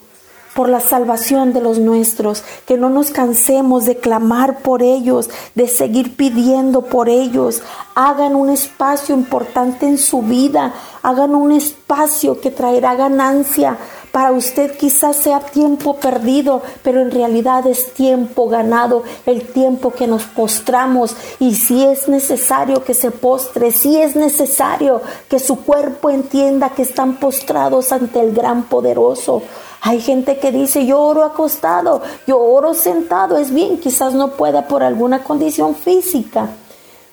por 0.55 0.69
la 0.69 0.79
salvación 0.79 1.51
de 1.51 1.59
los 1.59 1.79
nuestros, 1.79 2.41
que 2.65 2.77
no 2.77 2.89
nos 2.89 3.11
cansemos 3.11 3.83
de 3.83 3.97
clamar 3.97 4.59
por 4.59 4.81
ellos, 4.81 5.29
de 5.55 5.67
seguir 5.67 6.15
pidiendo 6.15 6.83
por 6.83 7.09
ellos. 7.09 7.61
Hagan 7.95 8.37
un 8.37 8.49
espacio 8.49 9.13
importante 9.13 9.85
en 9.85 9.97
su 9.97 10.21
vida, 10.21 10.73
hagan 11.03 11.35
un 11.35 11.51
espacio 11.51 12.39
que 12.39 12.49
traerá 12.49 12.95
ganancia 12.95 13.77
para 14.15 14.31
usted 14.31 14.77
quizás 14.77 15.17
sea 15.17 15.41
tiempo 15.41 15.97
perdido, 15.97 16.61
pero 16.83 17.01
en 17.01 17.11
realidad 17.11 17.67
es 17.67 17.93
tiempo 17.93 18.47
ganado, 18.47 19.03
el 19.25 19.45
tiempo 19.45 19.91
que 19.91 20.07
nos 20.07 20.23
postramos. 20.23 21.17
Y 21.37 21.55
si 21.55 21.83
es 21.83 22.07
necesario 22.07 22.81
que 22.85 22.93
se 22.93 23.11
postre, 23.11 23.71
si 23.71 23.99
es 23.99 24.15
necesario 24.15 25.01
que 25.27 25.37
su 25.37 25.65
cuerpo 25.65 26.09
entienda 26.09 26.69
que 26.69 26.83
están 26.83 27.17
postrados 27.17 27.91
ante 27.91 28.21
el 28.21 28.33
gran 28.33 28.63
poderoso. 28.69 29.41
Hay 29.81 29.99
gente 29.99 30.39
que 30.39 30.53
dice, 30.53 30.85
yo 30.85 31.01
oro 31.01 31.25
acostado, 31.25 32.01
yo 32.25 32.39
oro 32.39 32.73
sentado. 32.73 33.37
Es 33.37 33.51
bien, 33.53 33.79
quizás 33.79 34.13
no 34.13 34.29
pueda 34.29 34.69
por 34.69 34.81
alguna 34.81 35.25
condición 35.25 35.75
física 35.75 36.51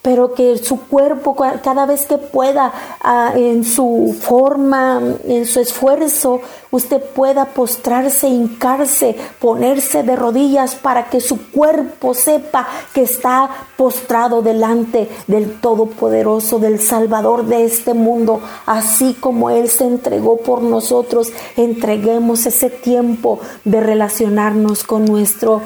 pero 0.03 0.35
que 0.35 0.59
su 0.59 0.81
cuerpo 0.81 1.37
cada 1.63 1.87
vez 1.87 2.07
que 2.07 2.19
pueda, 2.19 2.73
ah, 3.01 3.33
en 3.37 3.63
su 3.65 4.17
forma, 4.21 5.01
en 5.25 5.47
su 5.47 5.61
esfuerzo, 5.61 6.41
usted 6.73 7.01
pueda 7.01 7.45
postrarse, 7.47 8.27
hincarse, 8.27 9.17
ponerse 9.39 10.03
de 10.03 10.17
rodillas 10.17 10.75
para 10.75 11.09
que 11.09 11.21
su 11.21 11.51
cuerpo 11.51 12.15
sepa 12.15 12.67
que 12.93 13.03
está 13.03 13.49
postrado 13.77 14.43
delante 14.43 15.09
del 15.29 15.61
Todopoderoso, 15.61 16.59
del 16.59 16.81
Salvador 16.81 17.47
de 17.47 17.65
este 17.65 17.95
mundo, 17.95 18.41
así 18.67 19.15
como 19.15 19.51
Él 19.51 19.69
se 19.69 19.85
entregó 19.85 20.39
por 20.39 20.63
nosotros, 20.63 21.33
entreguemos 21.57 22.45
ese 22.47 22.71
tiempo 22.71 23.39
de 23.65 23.81
relacionarnos 23.81 24.83
con 24.83 25.05
nuestro 25.05 25.63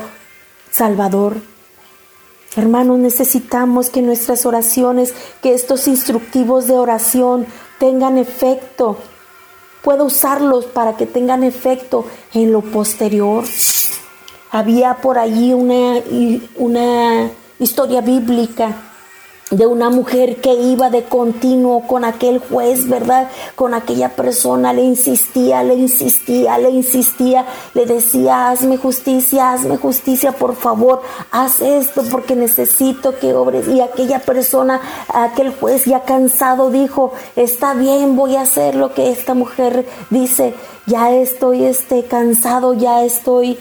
Salvador. 0.70 1.55
Hermanos, 2.56 2.98
necesitamos 2.98 3.90
que 3.90 4.00
nuestras 4.00 4.46
oraciones, 4.46 5.12
que 5.42 5.52
estos 5.52 5.86
instructivos 5.86 6.66
de 6.66 6.78
oración 6.78 7.46
tengan 7.78 8.16
efecto. 8.16 8.96
Puedo 9.82 10.06
usarlos 10.06 10.64
para 10.64 10.96
que 10.96 11.04
tengan 11.04 11.44
efecto 11.44 12.06
en 12.32 12.52
lo 12.52 12.62
posterior. 12.62 13.44
Había 14.50 14.94
por 15.02 15.18
allí 15.18 15.52
una, 15.52 16.00
una 16.56 17.30
historia 17.58 18.00
bíblica 18.00 18.85
de 19.50 19.64
una 19.64 19.90
mujer 19.90 20.40
que 20.40 20.54
iba 20.54 20.90
de 20.90 21.04
continuo 21.04 21.86
con 21.86 22.04
aquel 22.04 22.40
juez, 22.40 22.88
¿verdad? 22.88 23.30
Con 23.54 23.74
aquella 23.74 24.08
persona, 24.08 24.72
le 24.72 24.82
insistía, 24.82 25.62
le 25.62 25.74
insistía, 25.74 26.58
le 26.58 26.70
insistía, 26.70 27.46
le 27.72 27.86
decía, 27.86 28.50
hazme 28.50 28.76
justicia, 28.76 29.52
hazme 29.52 29.76
justicia, 29.76 30.32
por 30.32 30.56
favor, 30.56 31.02
haz 31.30 31.60
esto 31.60 32.02
porque 32.10 32.34
necesito 32.34 33.18
que 33.20 33.34
obres. 33.34 33.68
Y 33.68 33.80
aquella 33.80 34.18
persona, 34.18 34.80
aquel 35.14 35.54
juez 35.54 35.84
ya 35.84 36.00
cansado 36.00 36.70
dijo, 36.70 37.12
está 37.36 37.74
bien, 37.74 38.16
voy 38.16 38.34
a 38.34 38.42
hacer 38.42 38.74
lo 38.74 38.94
que 38.94 39.10
esta 39.10 39.34
mujer 39.34 39.86
dice, 40.10 40.54
ya 40.86 41.12
estoy 41.12 41.64
este, 41.64 42.04
cansado, 42.04 42.74
ya 42.74 43.04
estoy 43.04 43.58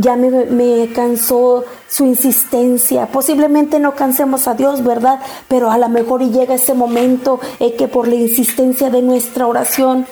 ya 0.00 0.16
me, 0.16 0.92
cansó 0.92 1.64
su 1.88 2.06
insistencia. 2.06 3.06
Posiblemente 3.06 3.78
no 3.78 3.94
cansemos 3.94 4.48
a 4.48 4.54
Dios, 4.54 4.82
¿verdad? 4.82 5.20
Pero 5.48 5.70
a 5.70 5.78
lo 5.78 5.88
mejor 5.88 6.22
y 6.22 6.30
llega 6.30 6.54
ese 6.54 6.74
momento 6.74 7.40
en 7.58 7.76
que 7.76 7.88
por 7.88 8.08
la 8.08 8.16
insistencia 8.16 8.90
de 8.90 9.02
nuestra 9.02 9.46
oración, 9.46 10.06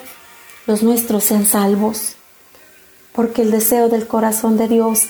los 0.67 0.83
nuestros 0.83 1.25
sean 1.25 1.45
salvos. 1.45 2.15
Porque 3.13 3.43
el 3.43 3.51
deseo 3.51 3.89
del 3.89 4.07
corazón 4.07 4.57
de 4.57 4.69
Dios 4.69 5.09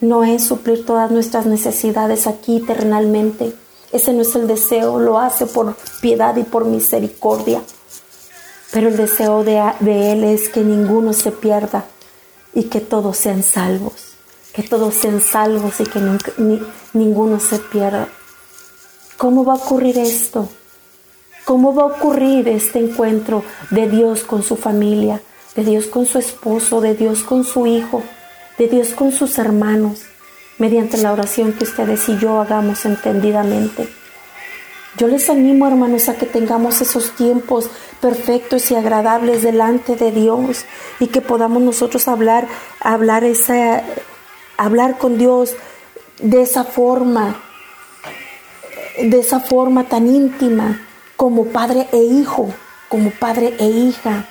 no 0.00 0.24
es 0.24 0.44
suplir 0.44 0.84
todas 0.84 1.10
nuestras 1.10 1.46
necesidades 1.46 2.26
aquí 2.26 2.60
terrenalmente. 2.60 3.54
Ese 3.92 4.12
no 4.12 4.22
es 4.22 4.34
el 4.34 4.46
deseo, 4.46 4.98
lo 4.98 5.18
hace 5.18 5.46
por 5.46 5.74
piedad 6.02 6.36
y 6.36 6.42
por 6.42 6.66
misericordia. 6.66 7.62
Pero 8.72 8.88
el 8.88 8.96
deseo 8.96 9.42
de, 9.42 9.62
de 9.80 10.12
Él 10.12 10.24
es 10.24 10.50
que 10.50 10.60
ninguno 10.60 11.14
se 11.14 11.32
pierda, 11.32 11.86
y 12.56 12.64
que 12.64 12.80
todos 12.80 13.18
sean 13.18 13.42
salvos, 13.42 14.14
que 14.54 14.62
todos 14.62 14.94
sean 14.94 15.20
salvos 15.20 15.78
y 15.78 15.84
que 15.84 16.00
ninguno 16.94 17.38
se 17.38 17.58
pierda. 17.58 18.08
¿Cómo 19.18 19.44
va 19.44 19.52
a 19.52 19.56
ocurrir 19.56 19.98
esto? 19.98 20.48
¿Cómo 21.44 21.74
va 21.74 21.82
a 21.82 21.86
ocurrir 21.86 22.48
este 22.48 22.78
encuentro 22.78 23.44
de 23.70 23.88
Dios 23.90 24.24
con 24.24 24.42
su 24.42 24.56
familia, 24.56 25.20
de 25.54 25.64
Dios 25.64 25.86
con 25.86 26.06
su 26.06 26.18
esposo, 26.18 26.80
de 26.80 26.94
Dios 26.94 27.24
con 27.24 27.44
su 27.44 27.66
hijo, 27.66 28.02
de 28.56 28.68
Dios 28.68 28.94
con 28.94 29.12
sus 29.12 29.36
hermanos, 29.36 30.00
mediante 30.56 30.96
la 30.96 31.12
oración 31.12 31.52
que 31.52 31.64
ustedes 31.64 32.08
y 32.08 32.16
yo 32.16 32.40
hagamos 32.40 32.86
entendidamente? 32.86 33.86
Yo 34.96 35.08
les 35.08 35.28
animo, 35.28 35.66
hermanos, 35.66 36.08
a 36.08 36.16
que 36.16 36.24
tengamos 36.24 36.80
esos 36.80 37.10
tiempos 37.16 37.68
perfectos 38.00 38.70
y 38.70 38.76
agradables 38.76 39.42
delante 39.42 39.94
de 39.94 40.10
Dios 40.10 40.64
y 41.00 41.08
que 41.08 41.20
podamos 41.20 41.62
nosotros 41.62 42.08
hablar, 42.08 42.48
hablar 42.80 43.22
esa, 43.24 43.82
hablar 44.56 44.96
con 44.96 45.18
Dios 45.18 45.54
de 46.20 46.40
esa 46.40 46.64
forma, 46.64 47.42
de 48.98 49.18
esa 49.18 49.40
forma 49.40 49.84
tan 49.84 50.06
íntima, 50.06 50.80
como 51.16 51.46
padre 51.46 51.88
e 51.92 51.98
hijo, 51.98 52.54
como 52.88 53.10
padre 53.10 53.54
e 53.58 53.66
hija. 53.66 54.26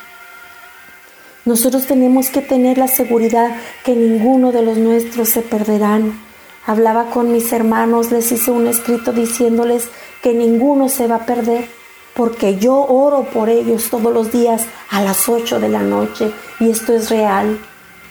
Nosotros 1.46 1.86
tenemos 1.86 2.30
que 2.30 2.42
tener 2.42 2.80
la 2.80 2.88
seguridad 2.88 3.56
que 3.84 3.96
ninguno 3.96 4.52
de 4.52 4.64
los 4.64 4.78
nuestros 4.78 5.30
se 5.30 5.42
perderán. 5.42 6.20
Hablaba 6.66 7.12
con 7.12 7.32
mis 7.32 7.54
hermanos, 7.54 8.12
les 8.12 8.32
hice 8.32 8.50
un 8.50 8.66
escrito 8.66 9.12
diciéndoles 9.12 9.90
que 10.25 10.34
ninguno 10.34 10.89
se 10.89 11.05
va 11.05 11.17
a 11.17 11.25
perder, 11.27 11.67
porque 12.15 12.58
yo 12.58 12.74
oro 12.79 13.27
por 13.32 13.48
ellos 13.48 13.91
todos 13.91 14.12
los 14.12 14.32
días 14.32 14.65
a 14.89 15.03
las 15.03 15.29
8 15.29 15.60
de 15.60 15.70
la 15.70 15.82
noche 15.82 16.32
y 16.60 16.72
esto 16.72 16.96
es 16.96 17.12
real. 17.12 17.60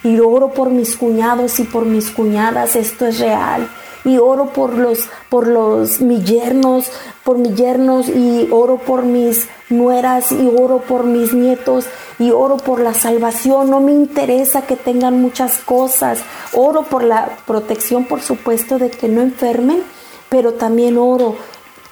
Y 0.01 0.21
oro 0.21 0.53
por 0.53 0.69
mis 0.69 0.95
cuñados 0.95 1.59
y 1.59 1.65
por 1.65 1.83
mis 1.83 2.11
cuñadas, 2.11 2.77
esto 2.77 3.05
es 3.05 3.19
real. 3.19 3.67
Y 4.05 4.17
oro 4.17 4.53
por 4.53 4.77
los, 4.77 5.09
por 5.27 5.47
los, 5.47 5.99
mis 5.99 6.23
yernos, 6.23 6.89
por 7.25 7.37
mis 7.37 7.53
yernos 7.53 8.07
y 8.07 8.47
oro 8.49 8.77
por 8.77 9.03
mis 9.03 9.49
nueras 9.69 10.31
y 10.31 10.47
oro 10.57 10.77
por 10.77 11.03
mis 11.03 11.33
nietos 11.33 11.85
y 12.17 12.31
oro 12.31 12.55
por 12.55 12.79
la 12.79 12.93
salvación. 12.93 13.69
No 13.69 13.81
me 13.81 13.91
interesa 13.91 14.61
que 14.61 14.77
tengan 14.77 15.21
muchas 15.21 15.57
cosas. 15.57 16.19
Oro 16.53 16.83
por 16.83 17.03
la 17.03 17.39
protección, 17.45 18.05
por 18.05 18.21
supuesto, 18.21 18.79
de 18.79 18.89
que 18.89 19.09
no 19.09 19.21
enfermen, 19.21 19.83
pero 20.29 20.53
también 20.53 20.97
oro 20.97 21.35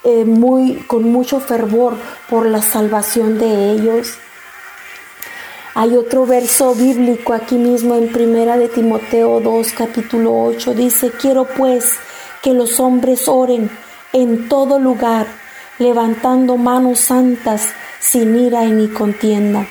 eh, 0.03 0.25
muy, 0.25 0.83
con 0.87 1.03
mucho 1.03 1.39
fervor 1.39 1.95
por 2.29 2.45
la 2.45 2.61
salvación 2.61 3.39
de 3.39 3.71
ellos. 3.71 4.17
Hay 5.75 5.95
otro 5.95 6.25
verso 6.25 6.75
bíblico 6.75 7.33
aquí 7.33 7.55
mismo 7.55 7.95
en 7.95 8.11
Primera 8.11 8.57
de 8.57 8.67
Timoteo 8.67 9.39
2, 9.39 9.71
capítulo 9.71 10.43
8. 10.43 10.73
Dice, 10.73 11.11
quiero 11.11 11.45
pues 11.45 11.93
que 12.41 12.53
los 12.53 12.79
hombres 12.79 13.27
oren 13.27 13.71
en 14.11 14.49
todo 14.49 14.77
lugar, 14.77 15.25
levantando 15.79 16.57
manos 16.57 16.99
santas 16.99 17.69
sin 17.99 18.35
ira 18.35 18.65
ni 18.65 18.89
contienda. 18.89 19.65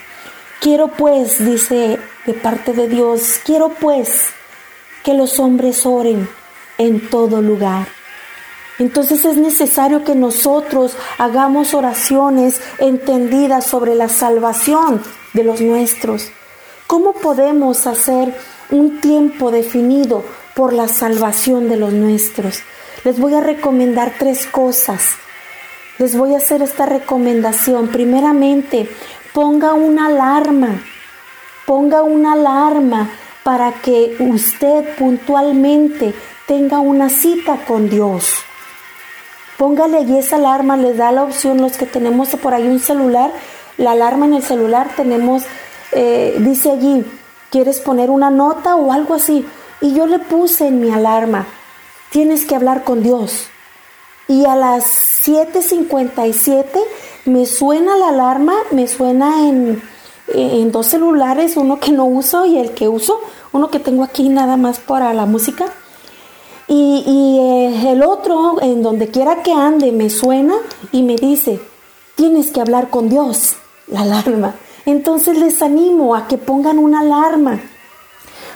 Quiero 0.61 0.89
pues, 0.89 1.45
dice 1.45 1.99
de 2.27 2.35
parte 2.35 2.73
de 2.73 2.89
Dios, 2.89 3.39
quiero 3.45 3.69
pues 3.69 4.29
que 5.05 5.15
los 5.15 5.39
hombres 5.39 5.85
oren 5.85 6.29
en 6.79 7.11
todo 7.11 7.43
lugar. 7.43 7.87
Entonces 8.83 9.25
es 9.25 9.37
necesario 9.37 10.03
que 10.03 10.17
nosotros 10.17 10.97
hagamos 11.17 11.73
oraciones 11.73 12.61
entendidas 12.79 13.65
sobre 13.65 13.95
la 13.95 14.09
salvación 14.09 15.01
de 15.35 15.45
los 15.45 15.61
nuestros. 15.61 16.33
¿Cómo 16.89 17.13
podemos 17.13 17.87
hacer 17.87 18.35
un 18.71 19.01
tiempo 19.01 19.53
definido 19.53 20.25
por 20.57 20.73
la 20.73 20.89
salvación 20.89 21.69
de 21.69 21.77
los 21.77 21.93
nuestros? 21.93 22.65
Les 23.05 23.21
voy 23.21 23.35
a 23.35 23.41
recomendar 23.41 24.15
tres 24.19 24.47
cosas. 24.47 25.11
Les 25.99 26.17
voy 26.17 26.35
a 26.35 26.39
hacer 26.39 26.61
esta 26.61 26.85
recomendación. 26.85 27.87
Primeramente, 27.87 28.91
ponga 29.33 29.75
una 29.75 30.07
alarma. 30.07 30.83
Ponga 31.67 32.03
una 32.03 32.33
alarma 32.33 33.11
para 33.45 33.75
que 33.75 34.17
usted 34.19 34.97
puntualmente 34.97 36.15
tenga 36.49 36.81
una 36.81 37.09
cita 37.09 37.65
con 37.65 37.89
Dios. 37.89 38.43
Póngale 39.59 39.99
allí 39.99 40.19
esa 40.19 40.37
alarma, 40.37 40.77
le 40.77 40.95
da 40.95 41.13
la 41.13 41.23
opción 41.23 41.61
los 41.61 41.77
que 41.77 41.87
tenemos 41.87 42.31
por 42.31 42.55
ahí 42.55 42.67
un 42.67 42.81
celular, 42.81 43.31
la 43.77 43.93
alarma 43.93 44.27
en 44.27 44.35
el 44.35 44.43
celular 44.43 44.91
tenemos, 44.97 45.45
eh, 45.93 46.37
dice 46.39 46.71
allí, 46.71 47.05
¿quieres 47.51 47.81
poner 47.81 48.11
una 48.11 48.31
nota 48.31 48.77
o 48.77 48.93
algo 48.93 49.15
así? 49.15 49.47
Y 49.81 49.95
yo 49.95 50.07
le 50.07 50.19
puse 50.19 50.69
en 50.69 50.81
mi 50.81 50.91
alarma, 50.91 51.47
tienes 52.11 52.45
que 52.45 52.55
hablar 52.55 52.85
con 52.85 53.03
Dios. 53.03 53.49
Y 54.29 54.47
a 54.47 54.57
las 54.57 54.85
7.57 55.25 56.65
me 57.27 57.47
suena 57.47 57.97
la 57.97 58.09
alarma, 58.09 58.55
me 58.71 58.89
suena 58.89 59.49
en, 59.49 59.83
en 60.29 60.73
dos 60.73 60.87
celulares, 60.87 61.57
uno 61.57 61.79
que 61.79 61.93
no 61.93 62.05
uso 62.05 62.47
y 62.47 62.59
el 62.59 62.73
que 62.73 62.89
uso, 62.89 63.21
uno 63.53 63.71
que 63.71 63.79
tengo 63.79 64.05
aquí 64.05 64.29
nada 64.29 64.57
más 64.57 64.81
para 64.81 65.13
la 65.13 65.27
música 65.27 65.67
y, 66.69 67.39
eh, 67.41 67.93
el 67.93 68.03
otro, 68.03 68.61
en 68.63 68.83
donde 68.83 69.09
quiera 69.09 69.43
que 69.43 69.53
ande, 69.53 69.93
me 69.93 70.11
suena 70.11 70.55
y 70.91 71.03
me 71.03 71.17
dice, 71.17 71.61
tienes 72.15 72.51
que 72.51 72.61
hablar 72.61 72.89
con 72.91 73.09
Dios, 73.09 73.57
la 73.89 74.03
alarma. 74.03 74.55
Entonces 74.87 75.39
les 75.39 75.63
animo 75.63 76.15
a 76.15 76.27
que 76.29 76.39
pongan 76.39 76.79
una 76.79 77.01
alarma, 77.01 77.61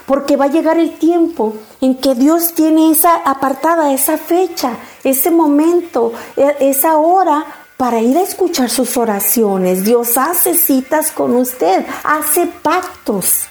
porque 0.07 0.37
va 0.37 0.47
a 0.47 0.51
llegar 0.51 0.79
el 0.79 0.99
tiempo 0.99 1.55
en 1.81 1.97
que 1.97 2.15
Dios 2.15 2.55
tiene 2.55 2.91
esa 2.91 3.17
apartada, 3.17 3.93
esa 3.93 4.19
fecha, 4.19 4.79
ese 5.05 5.31
momento, 5.31 6.13
e, 6.37 6.57
esa 6.61 6.97
hora 6.97 7.45
para 7.77 8.01
ir 8.01 8.17
a 8.17 8.23
escuchar 8.23 8.71
sus 8.71 8.97
oraciones. 8.97 9.85
Dios 9.85 10.17
hace 10.17 10.55
citas 10.55 11.11
con 11.13 11.35
usted, 11.37 11.85
hace 12.05 12.47
pactos. 12.47 13.49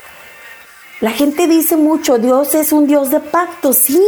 La 1.02 1.12
gente 1.12 1.48
dice 1.48 1.76
mucho, 1.76 2.18
Dios 2.18 2.56
es 2.56 2.72
un 2.72 2.88
Dios 2.88 3.10
de 3.10 3.20
pacto. 3.20 3.74
Sí, 3.74 4.02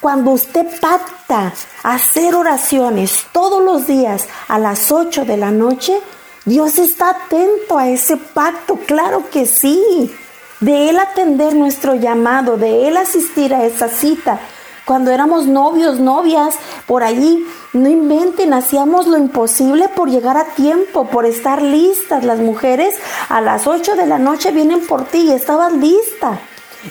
cuando 0.00 0.32
usted 0.32 0.66
pacta 0.80 1.54
hacer 1.82 2.34
oraciones 2.34 3.24
todos 3.32 3.64
los 3.64 3.86
días 3.86 4.26
a 4.48 4.58
las 4.58 4.92
8 4.92 5.24
de 5.24 5.36
la 5.38 5.50
noche, 5.50 5.98
Dios 6.44 6.78
está 6.78 7.10
atento 7.10 7.78
a 7.78 7.88
ese 7.88 8.16
pacto, 8.16 8.76
claro 8.86 9.24
que 9.30 9.46
sí. 9.46 10.14
De 10.60 10.88
Él 10.88 10.98
atender 10.98 11.54
nuestro 11.54 11.94
llamado, 11.94 12.56
de 12.56 12.86
Él 12.88 12.96
asistir 12.96 13.54
a 13.54 13.64
esa 13.64 13.88
cita. 13.88 14.38
Cuando 14.86 15.10
éramos 15.10 15.48
novios, 15.48 15.98
novias, 15.98 16.54
por 16.86 17.02
allí, 17.02 17.44
no 17.72 17.88
inventen, 17.88 18.54
hacíamos 18.54 19.08
lo 19.08 19.18
imposible 19.18 19.88
por 19.88 20.08
llegar 20.08 20.36
a 20.36 20.44
tiempo, 20.54 21.08
por 21.08 21.26
estar 21.26 21.60
listas. 21.60 22.22
Las 22.22 22.38
mujeres 22.38 22.94
a 23.28 23.40
las 23.40 23.66
8 23.66 23.96
de 23.96 24.06
la 24.06 24.18
noche 24.18 24.52
vienen 24.52 24.86
por 24.86 25.04
ti 25.04 25.22
y 25.22 25.32
estabas 25.32 25.72
lista. 25.72 26.38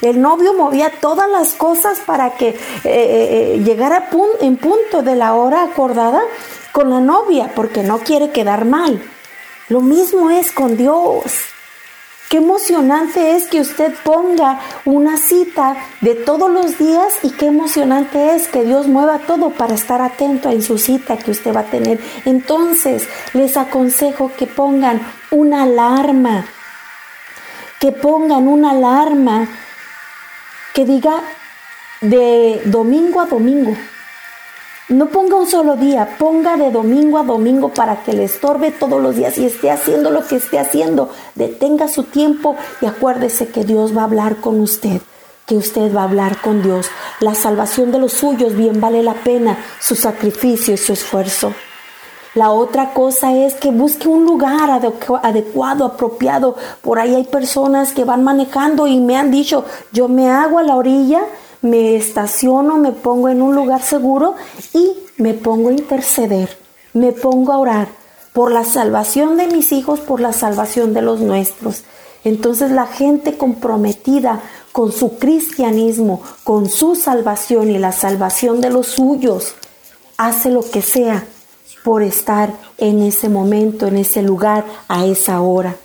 El 0.01 0.21
novio 0.21 0.53
movía 0.53 0.91
todas 0.99 1.29
las 1.29 1.53
cosas 1.53 1.99
para 2.05 2.31
que 2.31 2.49
eh, 2.49 2.58
eh, 2.84 3.53
eh, 3.55 3.62
llegara 3.63 4.10
en 4.41 4.58
punto 4.58 5.01
de 5.01 5.15
la 5.15 5.34
hora 5.34 5.63
acordada 5.63 6.21
con 6.73 6.89
la 6.89 6.99
novia, 6.99 7.53
porque 7.55 7.81
no 7.81 7.99
quiere 7.99 8.31
quedar 8.31 8.65
mal. 8.65 9.01
Lo 9.69 9.79
mismo 9.79 10.29
es 10.31 10.51
con 10.51 10.75
Dios. 10.75 11.55
Qué 12.29 12.38
emocionante 12.38 13.35
es 13.35 13.47
que 13.47 13.61
usted 13.61 13.93
ponga 14.03 14.59
una 14.83 15.17
cita 15.17 15.77
de 16.01 16.15
todos 16.15 16.49
los 16.49 16.77
días 16.79 17.13
y 17.21 17.29
qué 17.31 17.47
emocionante 17.47 18.35
es 18.35 18.47
que 18.47 18.63
Dios 18.63 18.88
mueva 18.88 19.19
todo 19.19 19.51
para 19.51 19.75
estar 19.75 20.01
atento 20.01 20.49
en 20.49 20.63
su 20.63 20.79
cita 20.79 21.17
que 21.17 21.29
usted 21.29 21.55
va 21.55 21.61
a 21.61 21.65
tener. 21.65 21.99
Entonces, 22.25 23.07
les 23.33 23.57
aconsejo 23.57 24.31
que 24.35 24.47
pongan 24.47 25.01
una 25.29 25.63
alarma, 25.63 26.45
que 27.79 27.91
pongan 27.91 28.47
una 28.47 28.71
alarma 28.71 29.47
que 30.73 30.83
diga 30.83 31.21
de 32.01 32.61
domingo 32.65 33.21
a 33.21 33.25
domingo. 33.25 33.77
No 34.88 35.08
ponga 35.08 35.36
un 35.38 35.48
solo 35.48 35.76
día, 35.78 36.15
ponga 36.19 36.58
de 36.58 36.69
domingo 36.69 37.17
a 37.17 37.24
domingo 37.24 37.69
para 37.69 38.04
que 38.04 38.13
le 38.13 38.26
estorbe 38.26 38.69
todos 38.69 39.02
los 39.02 39.15
días 39.15 39.36
y 39.39 39.45
esté 39.48 39.71
haciendo 39.71 40.12
lo 40.12 40.28
que 40.28 40.36
esté 40.36 40.60
haciendo. 40.60 41.10
Detenga 41.34 41.88
su 41.88 42.04
tiempo 42.04 42.56
y 42.82 42.86
acuérdese 42.86 43.48
que 43.48 43.63
Dios 43.63 43.98
va 43.98 44.02
a 44.02 44.06
hablar 44.06 44.36
con 44.36 44.60
usted, 44.60 45.02
que 45.48 45.56
usted 45.56 45.91
va 45.91 46.02
a 46.02 46.04
hablar 46.04 46.39
con 46.39 46.62
Dios. 46.62 46.91
La 47.19 47.34
salvación 47.34 47.91
de 47.91 47.98
los 47.98 48.13
suyos 48.13 48.56
bien 48.56 48.80
vale 48.80 49.02
la 49.02 49.15
pena, 49.15 49.58
su 49.82 49.95
sacrificio 49.95 50.76
y 50.76 50.78
su 50.78 50.93
esfuerzo. 50.93 51.56
La 52.36 52.52
otra 52.52 52.93
cosa 52.93 53.34
es 53.34 53.56
que 53.56 53.71
busque 53.71 54.08
un 54.08 54.26
lugar 54.26 54.69
adecuado, 54.69 55.86
apropiado. 55.86 56.58
Por 56.84 57.00
ahí 57.00 57.15
hay 57.15 57.24
personas 57.24 57.91
que 57.91 58.04
van 58.04 58.24
manejando 58.24 58.86
y 58.86 59.00
me 59.00 59.17
han 59.17 59.32
dicho, 59.32 59.65
yo 59.91 60.08
me 60.10 60.30
hago 60.30 60.60
a 60.60 60.63
la 60.63 60.76
orilla 60.76 61.21
me 61.65 61.95
estaciono, 61.95 62.78
me 62.78 62.91
pongo 62.91 63.28
en 63.28 63.41
un 63.41 63.56
lugar 63.56 63.82
seguro 63.82 64.36
y 64.71 64.93
me 65.17 65.34
pongo 65.34 65.69
a 65.69 65.73
interceder, 65.73 66.58
me 66.93 67.12
pongo 67.12 67.51
a 67.51 67.58
orar 67.58 67.88
por 68.34 68.51
la 68.51 68.63
salvación 68.63 69.36
de 69.36 69.47
mis 69.47 69.71
hijos, 69.71 69.99
por 69.99 70.19
la 70.19 70.32
salvación 70.32 70.93
de 70.93 71.01
los 71.01 71.21
nuestros. 71.21 71.84
Entonces 72.23 72.69
la 72.69 72.86
gente 72.86 73.38
comprometida 73.38 74.41
con 74.71 74.91
su 74.91 75.17
cristianismo, 75.17 76.21
con 76.43 76.69
su 76.69 76.95
salvación 76.95 77.71
y 77.71 77.80
la 77.80 77.91
salvación 77.91 78.62
de 78.62 78.69
los 78.69 78.88
suyos, 78.88 79.56
hace 80.17 80.51
lo 80.51 80.62
que 80.62 80.84
sea 80.84 81.25
por 81.84 82.04
estar 82.04 82.54
en 82.78 83.01
ese 83.01 83.28
momento, 83.28 83.88
en 83.88 83.97
ese 83.97 84.21
lugar, 84.21 84.65
a 84.88 85.06
esa 85.06 85.41
hora. 85.41 85.75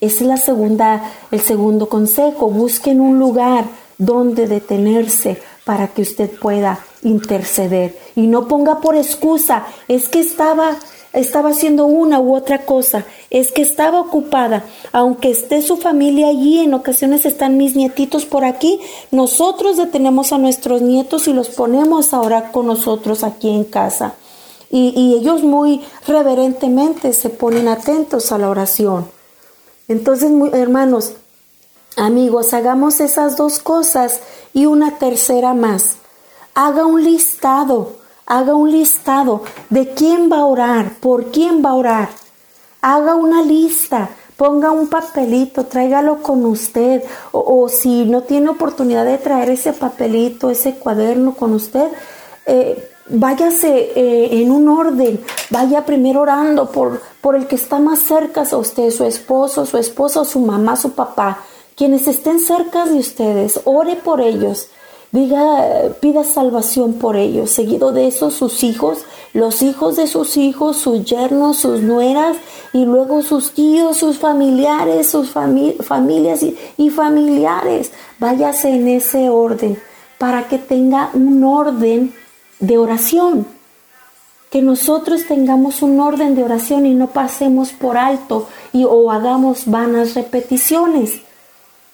Esa 0.00 0.16
es 0.16 0.28
la 0.28 0.36
segunda, 0.38 1.12
el 1.30 1.40
segundo 1.40 1.88
consejo. 1.88 2.48
Busquen 2.48 3.00
un 3.00 3.18
lugar 3.18 3.64
donde 3.98 4.46
detenerse 4.46 5.40
para 5.64 5.88
que 5.88 6.02
usted 6.02 6.30
pueda 6.30 6.80
interceder 7.02 7.98
y 8.14 8.26
no 8.26 8.48
ponga 8.48 8.80
por 8.80 8.96
excusa, 8.96 9.66
es 9.88 10.08
que 10.08 10.20
estaba 10.20 10.76
estaba 11.20 11.50
haciendo 11.50 11.86
una 11.86 12.20
u 12.20 12.34
otra 12.34 12.66
cosa, 12.66 13.06
es 13.30 13.50
que 13.50 13.62
estaba 13.62 14.00
ocupada, 14.00 14.64
aunque 14.92 15.30
esté 15.30 15.62
su 15.62 15.78
familia 15.78 16.28
allí, 16.28 16.58
en 16.58 16.74
ocasiones 16.74 17.24
están 17.24 17.56
mis 17.56 17.74
nietitos 17.74 18.26
por 18.26 18.44
aquí, 18.44 18.80
nosotros 19.10 19.78
detenemos 19.78 20.32
a 20.32 20.38
nuestros 20.38 20.82
nietos 20.82 21.26
y 21.26 21.32
los 21.32 21.48
ponemos 21.48 22.12
a 22.12 22.20
orar 22.20 22.52
con 22.52 22.66
nosotros 22.66 23.24
aquí 23.24 23.48
en 23.48 23.64
casa. 23.64 24.14
Y 24.68 25.14
ellos 25.14 25.42
muy 25.42 25.80
reverentemente 26.06 27.12
se 27.14 27.30
ponen 27.30 27.68
atentos 27.68 28.30
a 28.30 28.36
la 28.36 28.50
oración. 28.50 29.06
Entonces, 29.88 30.30
hermanos, 30.52 31.12
Amigos, 31.98 32.52
hagamos 32.52 33.00
esas 33.00 33.38
dos 33.38 33.58
cosas 33.58 34.20
y 34.52 34.66
una 34.66 34.98
tercera 34.98 35.54
más. 35.54 35.96
Haga 36.54 36.84
un 36.84 37.02
listado, 37.02 37.94
haga 38.26 38.54
un 38.54 38.70
listado 38.70 39.40
de 39.70 39.94
quién 39.94 40.30
va 40.30 40.40
a 40.40 40.44
orar, 40.44 40.98
por 41.00 41.30
quién 41.30 41.64
va 41.64 41.70
a 41.70 41.74
orar. 41.74 42.08
Haga 42.82 43.14
una 43.14 43.40
lista, 43.40 44.10
ponga 44.36 44.72
un 44.72 44.88
papelito, 44.88 45.64
tráigalo 45.64 46.22
con 46.22 46.44
usted. 46.44 47.02
O, 47.32 47.66
si 47.70 48.04
no 48.04 48.24
tiene 48.24 48.50
oportunidad 48.50 49.06
de 49.06 49.16
traer 49.16 49.48
ese 49.48 49.72
papelito, 49.72 50.50
ese 50.50 50.74
cuaderno 50.74 51.34
con 51.34 51.54
usted, 51.54 51.90
eh, 52.44 52.90
váyase 53.08 53.92
eh, 53.96 54.42
en 54.42 54.50
un 54.50 54.68
orden, 54.68 55.18
vaya 55.48 55.86
primero 55.86 56.20
orando 56.20 56.70
por, 56.70 57.00
por 57.22 57.36
el 57.36 57.46
que 57.46 57.56
está 57.56 57.78
más 57.78 58.00
cerca 58.00 58.42
a 58.42 58.56
usted, 58.58 58.90
su 58.90 59.04
esposo, 59.04 59.64
su 59.64 59.78
esposa, 59.78 60.26
su 60.26 60.40
mamá, 60.40 60.76
su 60.76 60.92
papá 60.92 61.38
quienes 61.76 62.08
estén 62.08 62.40
cerca 62.40 62.86
de 62.86 62.98
ustedes, 62.98 63.60
ore 63.64 63.96
por 63.96 64.22
ellos, 64.22 64.68
diga, 65.12 65.92
pida 66.00 66.24
salvación 66.24 66.94
por 66.94 67.16
ellos. 67.16 67.50
Seguido 67.50 67.92
de 67.92 68.08
eso, 68.08 68.30
sus 68.30 68.64
hijos, 68.64 69.04
los 69.34 69.60
hijos 69.60 69.96
de 69.96 70.06
sus 70.06 70.38
hijos, 70.38 70.78
sus 70.78 71.04
yernos, 71.04 71.58
sus 71.58 71.82
nueras, 71.82 72.38
y 72.72 72.86
luego 72.86 73.22
sus 73.22 73.52
tíos, 73.52 73.98
sus 73.98 74.18
familiares, 74.18 75.10
sus 75.10 75.30
familias 75.30 76.42
y, 76.42 76.56
y 76.78 76.90
familiares. 76.90 77.92
Váyase 78.18 78.70
en 78.70 78.88
ese 78.88 79.28
orden 79.28 79.78
para 80.18 80.48
que 80.48 80.58
tenga 80.58 81.10
un 81.12 81.44
orden 81.44 82.14
de 82.58 82.78
oración. 82.78 83.46
Que 84.50 84.62
nosotros 84.62 85.26
tengamos 85.26 85.82
un 85.82 86.00
orden 86.00 86.34
de 86.34 86.44
oración 86.44 86.86
y 86.86 86.94
no 86.94 87.08
pasemos 87.08 87.72
por 87.72 87.98
alto 87.98 88.48
y 88.72 88.84
o 88.84 89.10
hagamos 89.10 89.66
vanas 89.66 90.14
repeticiones. 90.14 91.25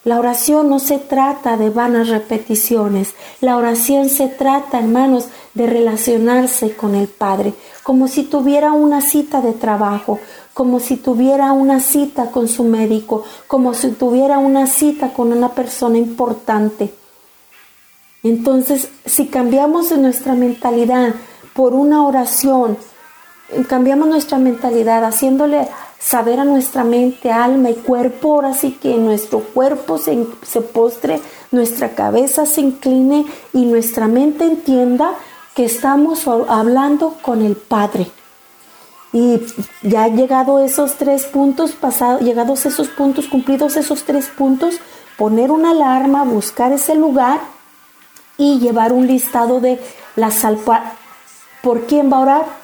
La 0.05 0.19
oración 0.19 0.69
no 0.69 0.81
se 0.81 0.99
trata 0.99 1.57
de 1.57 1.71
vanas 1.71 2.09
repeticiones. 2.09 3.15
La 3.41 3.57
oración 3.57 4.09
se 4.09 4.27
trata, 4.27 4.81
hermanos, 4.81 5.29
de 5.55 5.69
relacionarse 5.69 6.75
con 6.75 6.97
el 6.97 7.07
Padre, 7.07 7.55
como 7.85 8.09
si 8.09 8.25
tuviera 8.25 8.73
una 8.73 9.01
cita 9.01 9.41
de 9.41 9.53
trabajo, 9.53 10.19
como 10.55 10.81
si 10.81 10.97
tuviera 10.97 11.53
una 11.53 11.79
cita 11.79 12.33
con 12.33 12.49
su 12.49 12.65
médico, 12.65 13.23
como 13.47 13.75
si 13.75 13.93
tuviera 13.93 14.39
una 14.39 14.67
cita 14.67 15.13
con 15.13 15.33
una 15.33 15.51
persona 15.51 15.99
importante. 15.99 16.93
Entonces, 18.25 18.89
si 19.07 19.27
cambiamos 19.27 19.97
nuestra 19.97 20.35
mentalidad 20.35 21.15
por 21.55 21.75
una 21.75 22.05
oración, 22.05 22.77
cambiamos 23.69 24.09
nuestra 24.09 24.39
mentalidad 24.39 25.05
haciéndole 25.05 25.69
saber 25.99 26.41
a 26.41 26.45
nuestra 26.45 26.85
mente, 26.85 27.31
alma 27.31 27.71
y 27.71 27.75
cuerpo, 27.75 28.35
ahora 28.35 28.55
sí 28.55 28.73
que 28.73 28.97
nuestro 28.97 29.41
cuerpo 29.41 29.99
se, 29.99 30.27
se 30.43 30.61
postre, 30.61 31.21
nuestra 31.51 31.91
cabeza 31.95 32.47
se 32.47 32.61
incline 32.61 33.27
y 33.53 33.65
nuestra 33.65 34.09
mente 34.09 34.45
entienda 34.45 35.13
que 35.55 35.65
estamos 35.65 36.27
hablando 36.27 37.17
con 37.23 37.43
el 37.43 37.57
Padre. 37.57 38.11
Y 39.13 39.41
ya 39.83 40.09
llegado 40.09 40.59
esos 40.59 40.95
tres 40.95 41.25
puntos, 41.25 41.77
llegados 42.21 42.65
esos 42.65 42.89
puntos, 42.89 43.29
cumplidos 43.29 43.77
esos 43.77 44.05
tres 44.05 44.29
puntos, 44.29 44.81
poner 45.19 45.51
una 45.51 45.71
alarma, 45.71 46.25
buscar 46.25 46.73
ese 46.73 46.95
lugar 46.95 47.41
y 48.39 48.59
llevar 48.59 48.93
un 48.93 49.07
listado 49.07 49.61
de 49.61 49.79
la 50.17 50.31
salpa. 50.31 50.95
¿Por 51.63 51.83
quién 51.83 52.11
va 52.11 52.17
a 52.17 52.21
orar? 52.21 52.62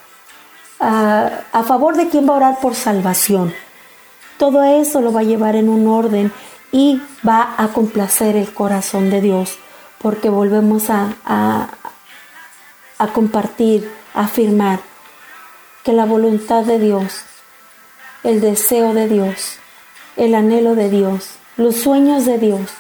A, 0.80 1.64
favor 1.66 1.96
de 1.96 2.08
quién 2.08 2.28
va 2.28 2.34
a 2.34 2.36
orar 2.36 2.60
por 2.60 2.74
salvación. 2.74 3.54
Todo 4.38 4.62
eso 4.64 5.00
lo 5.00 5.12
va 5.12 5.20
a 5.20 5.24
llevar 5.24 5.56
en 5.56 5.68
un 5.68 5.86
orden 5.88 6.32
y 6.70 7.00
va 7.26 7.54
a 7.58 7.68
complacer 7.68 8.36
el 8.36 8.52
corazón 8.52 9.10
de 9.10 9.20
Dios, 9.20 9.58
porque 9.98 10.28
volvemos 10.28 10.90
a, 10.90 11.14
a, 11.24 11.68
a, 12.98 13.06
compartir, 13.08 13.90
a 14.14 14.24
afirmar 14.24 14.80
que 15.84 15.92
la 15.92 16.04
voluntad 16.04 16.64
de 16.64 16.78
Dios, 16.78 17.22
el 18.22 18.40
deseo 18.40 18.94
de 18.94 19.08
Dios, 19.08 19.58
el 20.16 20.34
anhelo 20.34 20.74
de 20.74 20.90
Dios, 20.90 21.30
los 21.56 21.76
sueños 21.76 22.24
de 22.24 22.38
Dios, 22.38 22.70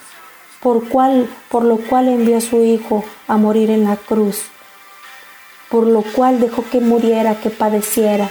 por, 0.60 0.88
cual, 0.88 1.28
por 1.48 1.64
lo 1.64 1.78
cual 1.78 2.08
envió 2.08 2.38
a 2.38 2.40
su 2.40 2.62
Hijo 2.62 3.04
a 3.26 3.36
morir 3.36 3.70
en 3.70 3.84
la 3.84 3.96
cruz, 3.96 4.42
por 5.70 5.86
lo 5.86 6.02
cual 6.02 6.40
dejó 6.40 6.64
que 6.70 6.80
muriera, 6.80 7.40
que 7.40 7.50
padeciera, 7.50 8.30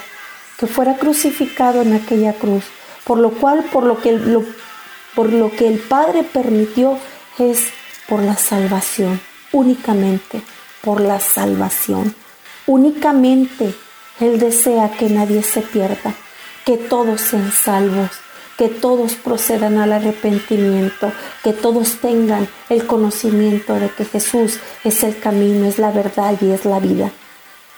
que 0.58 0.68
fuera 0.68 0.98
crucificado 0.98 1.82
en 1.82 1.94
aquella 1.94 2.34
cruz, 2.34 2.66
por 3.04 3.20
lo 3.20 3.32
cual, 3.32 3.64
por 3.72 3.84
lo 3.84 4.02
que, 4.02 4.20
por 5.16 5.32
lo 5.32 5.52
que 5.52 5.68
el 5.68 5.80
Padre 5.80 6.24
permitió 6.24 6.98
es 7.38 7.70
por 8.08 8.22
la 8.22 8.36
salvación, 8.36 9.20
únicamente 9.52 10.42
por 10.82 11.02
la 11.02 11.20
salvación. 11.20 12.16
Únicamente 12.66 13.74
Él 14.20 14.40
desea 14.40 14.92
que 14.92 15.10
nadie 15.10 15.44
se 15.44 15.62
pierda, 15.62 16.16
que 16.66 16.78
todos 16.78 17.22
sean 17.22 17.52
salvos, 17.52 18.10
que 18.58 18.68
todos 18.68 19.14
procedan 19.14 19.78
al 19.78 19.94
arrepentimiento, 19.94 21.12
que 21.44 21.54
todos 21.54 22.00
tengan 22.02 22.48
el 22.70 22.88
conocimiento 22.88 23.76
de 23.76 23.90
que 23.90 24.06
Jesús 24.06 24.60
es 24.84 25.04
el 25.04 25.20
camino, 25.20 25.66
es 25.68 25.78
la 25.78 25.92
verdad 25.92 26.36
y 26.42 26.52
es 26.52 26.66
la 26.66 26.80
vida. 26.80 27.12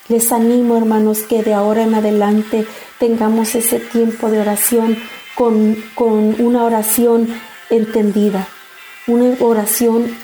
Les 0.10 0.32
animo, 0.32 0.76
hermanos, 0.76 1.20
que 1.20 1.44
de 1.44 1.54
ahora 1.54 1.84
en 1.84 1.94
adelante 1.94 2.66
tengamos 2.98 3.54
ese 3.54 3.80
tiempo 3.80 4.32
de 4.32 4.40
oración 4.40 4.98
con, 5.36 5.78
una 6.40 6.64
oración 6.64 7.28
entendida, 7.70 8.48
una 9.06 9.36
oración 9.40 10.18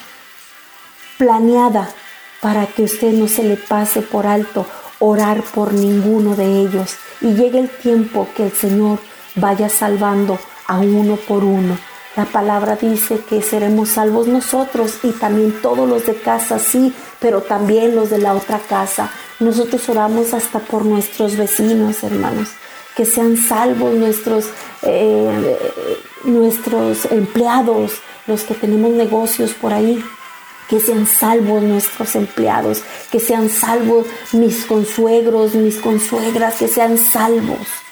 planeada 1.19 1.88
para 2.41 2.65
que 2.65 2.82
usted 2.82 3.13
no 3.13 3.28
se 3.28 3.43
le 3.43 3.58
pase 3.58 4.02
por 4.02 4.26
alto 4.26 4.65
orar 4.98 5.43
por 5.54 5.71
ninguno 5.71 6.36
de 6.36 6.62
ellos 6.62 6.95
y 7.21 7.34
llegue 7.34 7.60
el 7.60 7.69
tiempo 7.69 8.28
que 8.36 8.45
el 8.45 8.52
Señor 8.54 8.98
vaya 9.36 9.69
salvando 9.69 10.39
a 10.65 10.80
uno 10.80 11.15
por 11.15 11.43
uno. 11.43 11.78
La 12.15 12.26
palabra 12.26 12.76
dice 12.76 13.19
que 13.30 13.43
seremos 13.43 13.89
salvos 13.89 14.26
nosotros 14.26 14.98
y 15.04 15.12
también 15.12 15.62
todos 15.62 15.88
los 15.88 16.08
de 16.08 16.15
casa, 16.15 16.58
sí, 16.58 16.91
pero 17.19 17.41
también 17.41 17.95
los 17.95 18.10
de 18.10 18.17
la 18.17 18.34
otra 18.34 18.58
casa. 18.58 19.12
Nosotros 19.39 19.88
oramos 19.89 20.34
hasta 20.34 20.60
por 20.60 20.86
nuestros 20.86 21.36
vecinos, 21.36 22.04
hermanos, 22.04 22.50
que 22.95 23.06
sean 23.06 23.36
salvos 23.36 23.93
nuestros, 23.93 24.45
eh, 24.82 25.58
nuestros 26.24 27.06
empleados, 27.06 27.93
los 28.28 28.43
que 28.43 28.54
tenemos 28.54 28.91
negocios 28.91 29.54
por 29.54 29.74
ahí, 29.74 30.04
que 30.69 30.80
sean 30.80 31.06
salvos 31.06 31.62
nuestros 31.62 32.15
empleados, 32.15 32.82
que 33.12 33.19
sean 33.19 33.50
salvos 33.50 34.08
mis 34.32 34.65
consuegros, 34.65 35.54
mis 35.54 35.78
consuegras, 35.78 36.56
que 36.56 36.67
sean 36.67 36.98
salvos. 36.98 37.85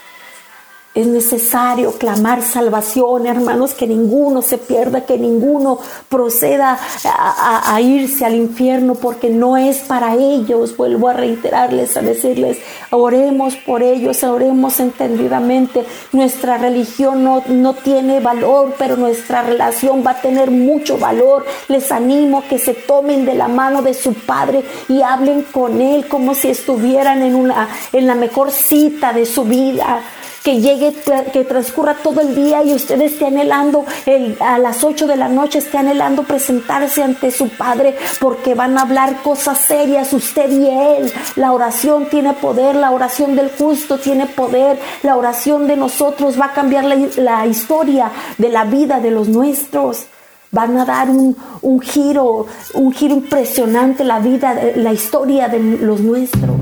Es 0.96 1.08
necesario 1.08 1.94
clamar 1.94 2.44
salvación, 2.44 3.26
hermanos, 3.26 3.74
que 3.74 3.88
ninguno 3.88 4.44
se 4.44 4.60
pierda, 4.60 5.08
que 5.08 5.18
ninguno 5.18 5.80
proceda 6.08 6.78
a, 7.04 7.82
irse 7.82 8.26
al 8.26 8.36
infierno, 8.36 8.94
porque 8.94 9.32
no 9.32 9.58
es 9.58 9.80
para 9.80 10.14
ellos. 10.14 10.78
Vuelvo 10.78 11.10
a 11.10 11.14
reiterarles, 11.14 11.98
a 11.98 12.02
decirles, 12.02 12.60
oremos 12.92 13.56
por 13.56 13.82
ellos, 13.82 14.24
oremos 14.24 14.80
entendidamente. 14.80 15.84
Nuestra 16.12 16.60
religión 16.60 17.24
no, 17.24 17.42
no 17.48 17.74
tiene 17.74 18.20
valor, 18.20 18.76
pero 18.78 18.96
nuestra 18.96 19.42
relación 19.42 20.04
va 20.06 20.12
a 20.12 20.22
tener 20.22 20.52
mucho 20.52 21.00
valor. 21.00 21.44
Les 21.70 21.92
animo 21.92 22.44
que 22.48 22.60
se 22.60 22.76
tomen 22.76 23.26
de 23.26 23.34
la 23.34 23.48
mano 23.48 23.82
de 23.82 23.96
su 23.96 24.14
Padre 24.14 24.64
y 24.88 25.02
hablen 25.02 25.42
con 25.52 25.82
Él 25.82 26.08
como 26.08 26.36
si 26.36 26.50
estuvieran 26.50 27.24
en, 27.24 27.34
una, 27.34 27.68
en 27.92 28.06
la 28.06 28.14
mejor 28.14 28.52
cita 28.52 29.12
de 29.12 29.26
su 29.26 29.44
vida 29.44 30.04
que 30.44 30.60
llegue, 30.60 30.94
que 31.32 31.46
transcurra 31.46 31.96
todo 31.96 32.20
el 32.22 32.36
día 32.36 32.64
y 32.64 32.74
usted 32.74 33.00
esté 33.02 33.28
anhelando 33.28 33.86
el, 34.06 34.36
a 34.42 34.60
las 34.60 34.84
8 34.84 35.08
de 35.08 35.16
la 35.16 35.30
noche, 35.30 35.60
esté 35.60 35.78
anhelando 35.78 36.24
presentarse 36.24 37.02
ante 37.02 37.32
su 37.32 37.48
Padre 37.50 37.96
porque 38.20 38.54
van 38.54 38.78
a 38.78 38.82
hablar 38.82 39.22
cosas 39.24 39.60
serias 39.60 40.12
usted 40.12 40.52
y 40.52 40.68
Él. 40.68 41.12
La 41.38 41.54
oración 41.54 42.08
tiene 42.10 42.34
poder, 42.34 42.76
la 42.76 42.92
oración 42.92 43.36
del 43.36 43.52
justo 43.52 43.98
tiene 43.98 44.26
poder, 44.26 44.78
la 45.02 45.16
oración 45.16 45.66
de 45.68 45.78
nosotros 45.78 46.40
va 46.40 46.48
a 46.48 46.54
cambiar 46.54 46.84
la, 46.84 46.98
la 47.18 47.48
historia 47.48 48.12
de 48.38 48.50
la 48.50 48.66
vida 48.66 49.00
de 49.00 49.12
los 49.12 49.30
nuestros 49.30 50.08
van 50.52 50.78
a 50.78 50.86
dar 50.86 51.10
un, 51.10 51.36
un, 51.64 51.82
giro, 51.82 52.46
un 52.76 52.92
giro 52.94 53.16
impresionante 53.16 54.04
la 54.04 54.20
vida, 54.20 54.56
la 54.76 54.94
historia 54.94 55.48
de 55.48 55.60
los 55.60 56.00
nuestros. 56.00 56.56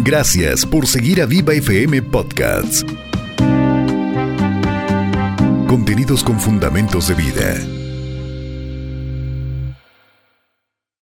Gracias 0.00 0.64
por 0.64 0.86
seguir 0.86 1.20
a 1.20 1.26
Viva 1.26 1.54
FM 1.54 2.02
Podcasts. 2.02 2.84
Contenidos 5.66 6.22
con 6.22 6.38
fundamentos 6.38 7.08
de 7.08 7.14
vida. 7.14 7.77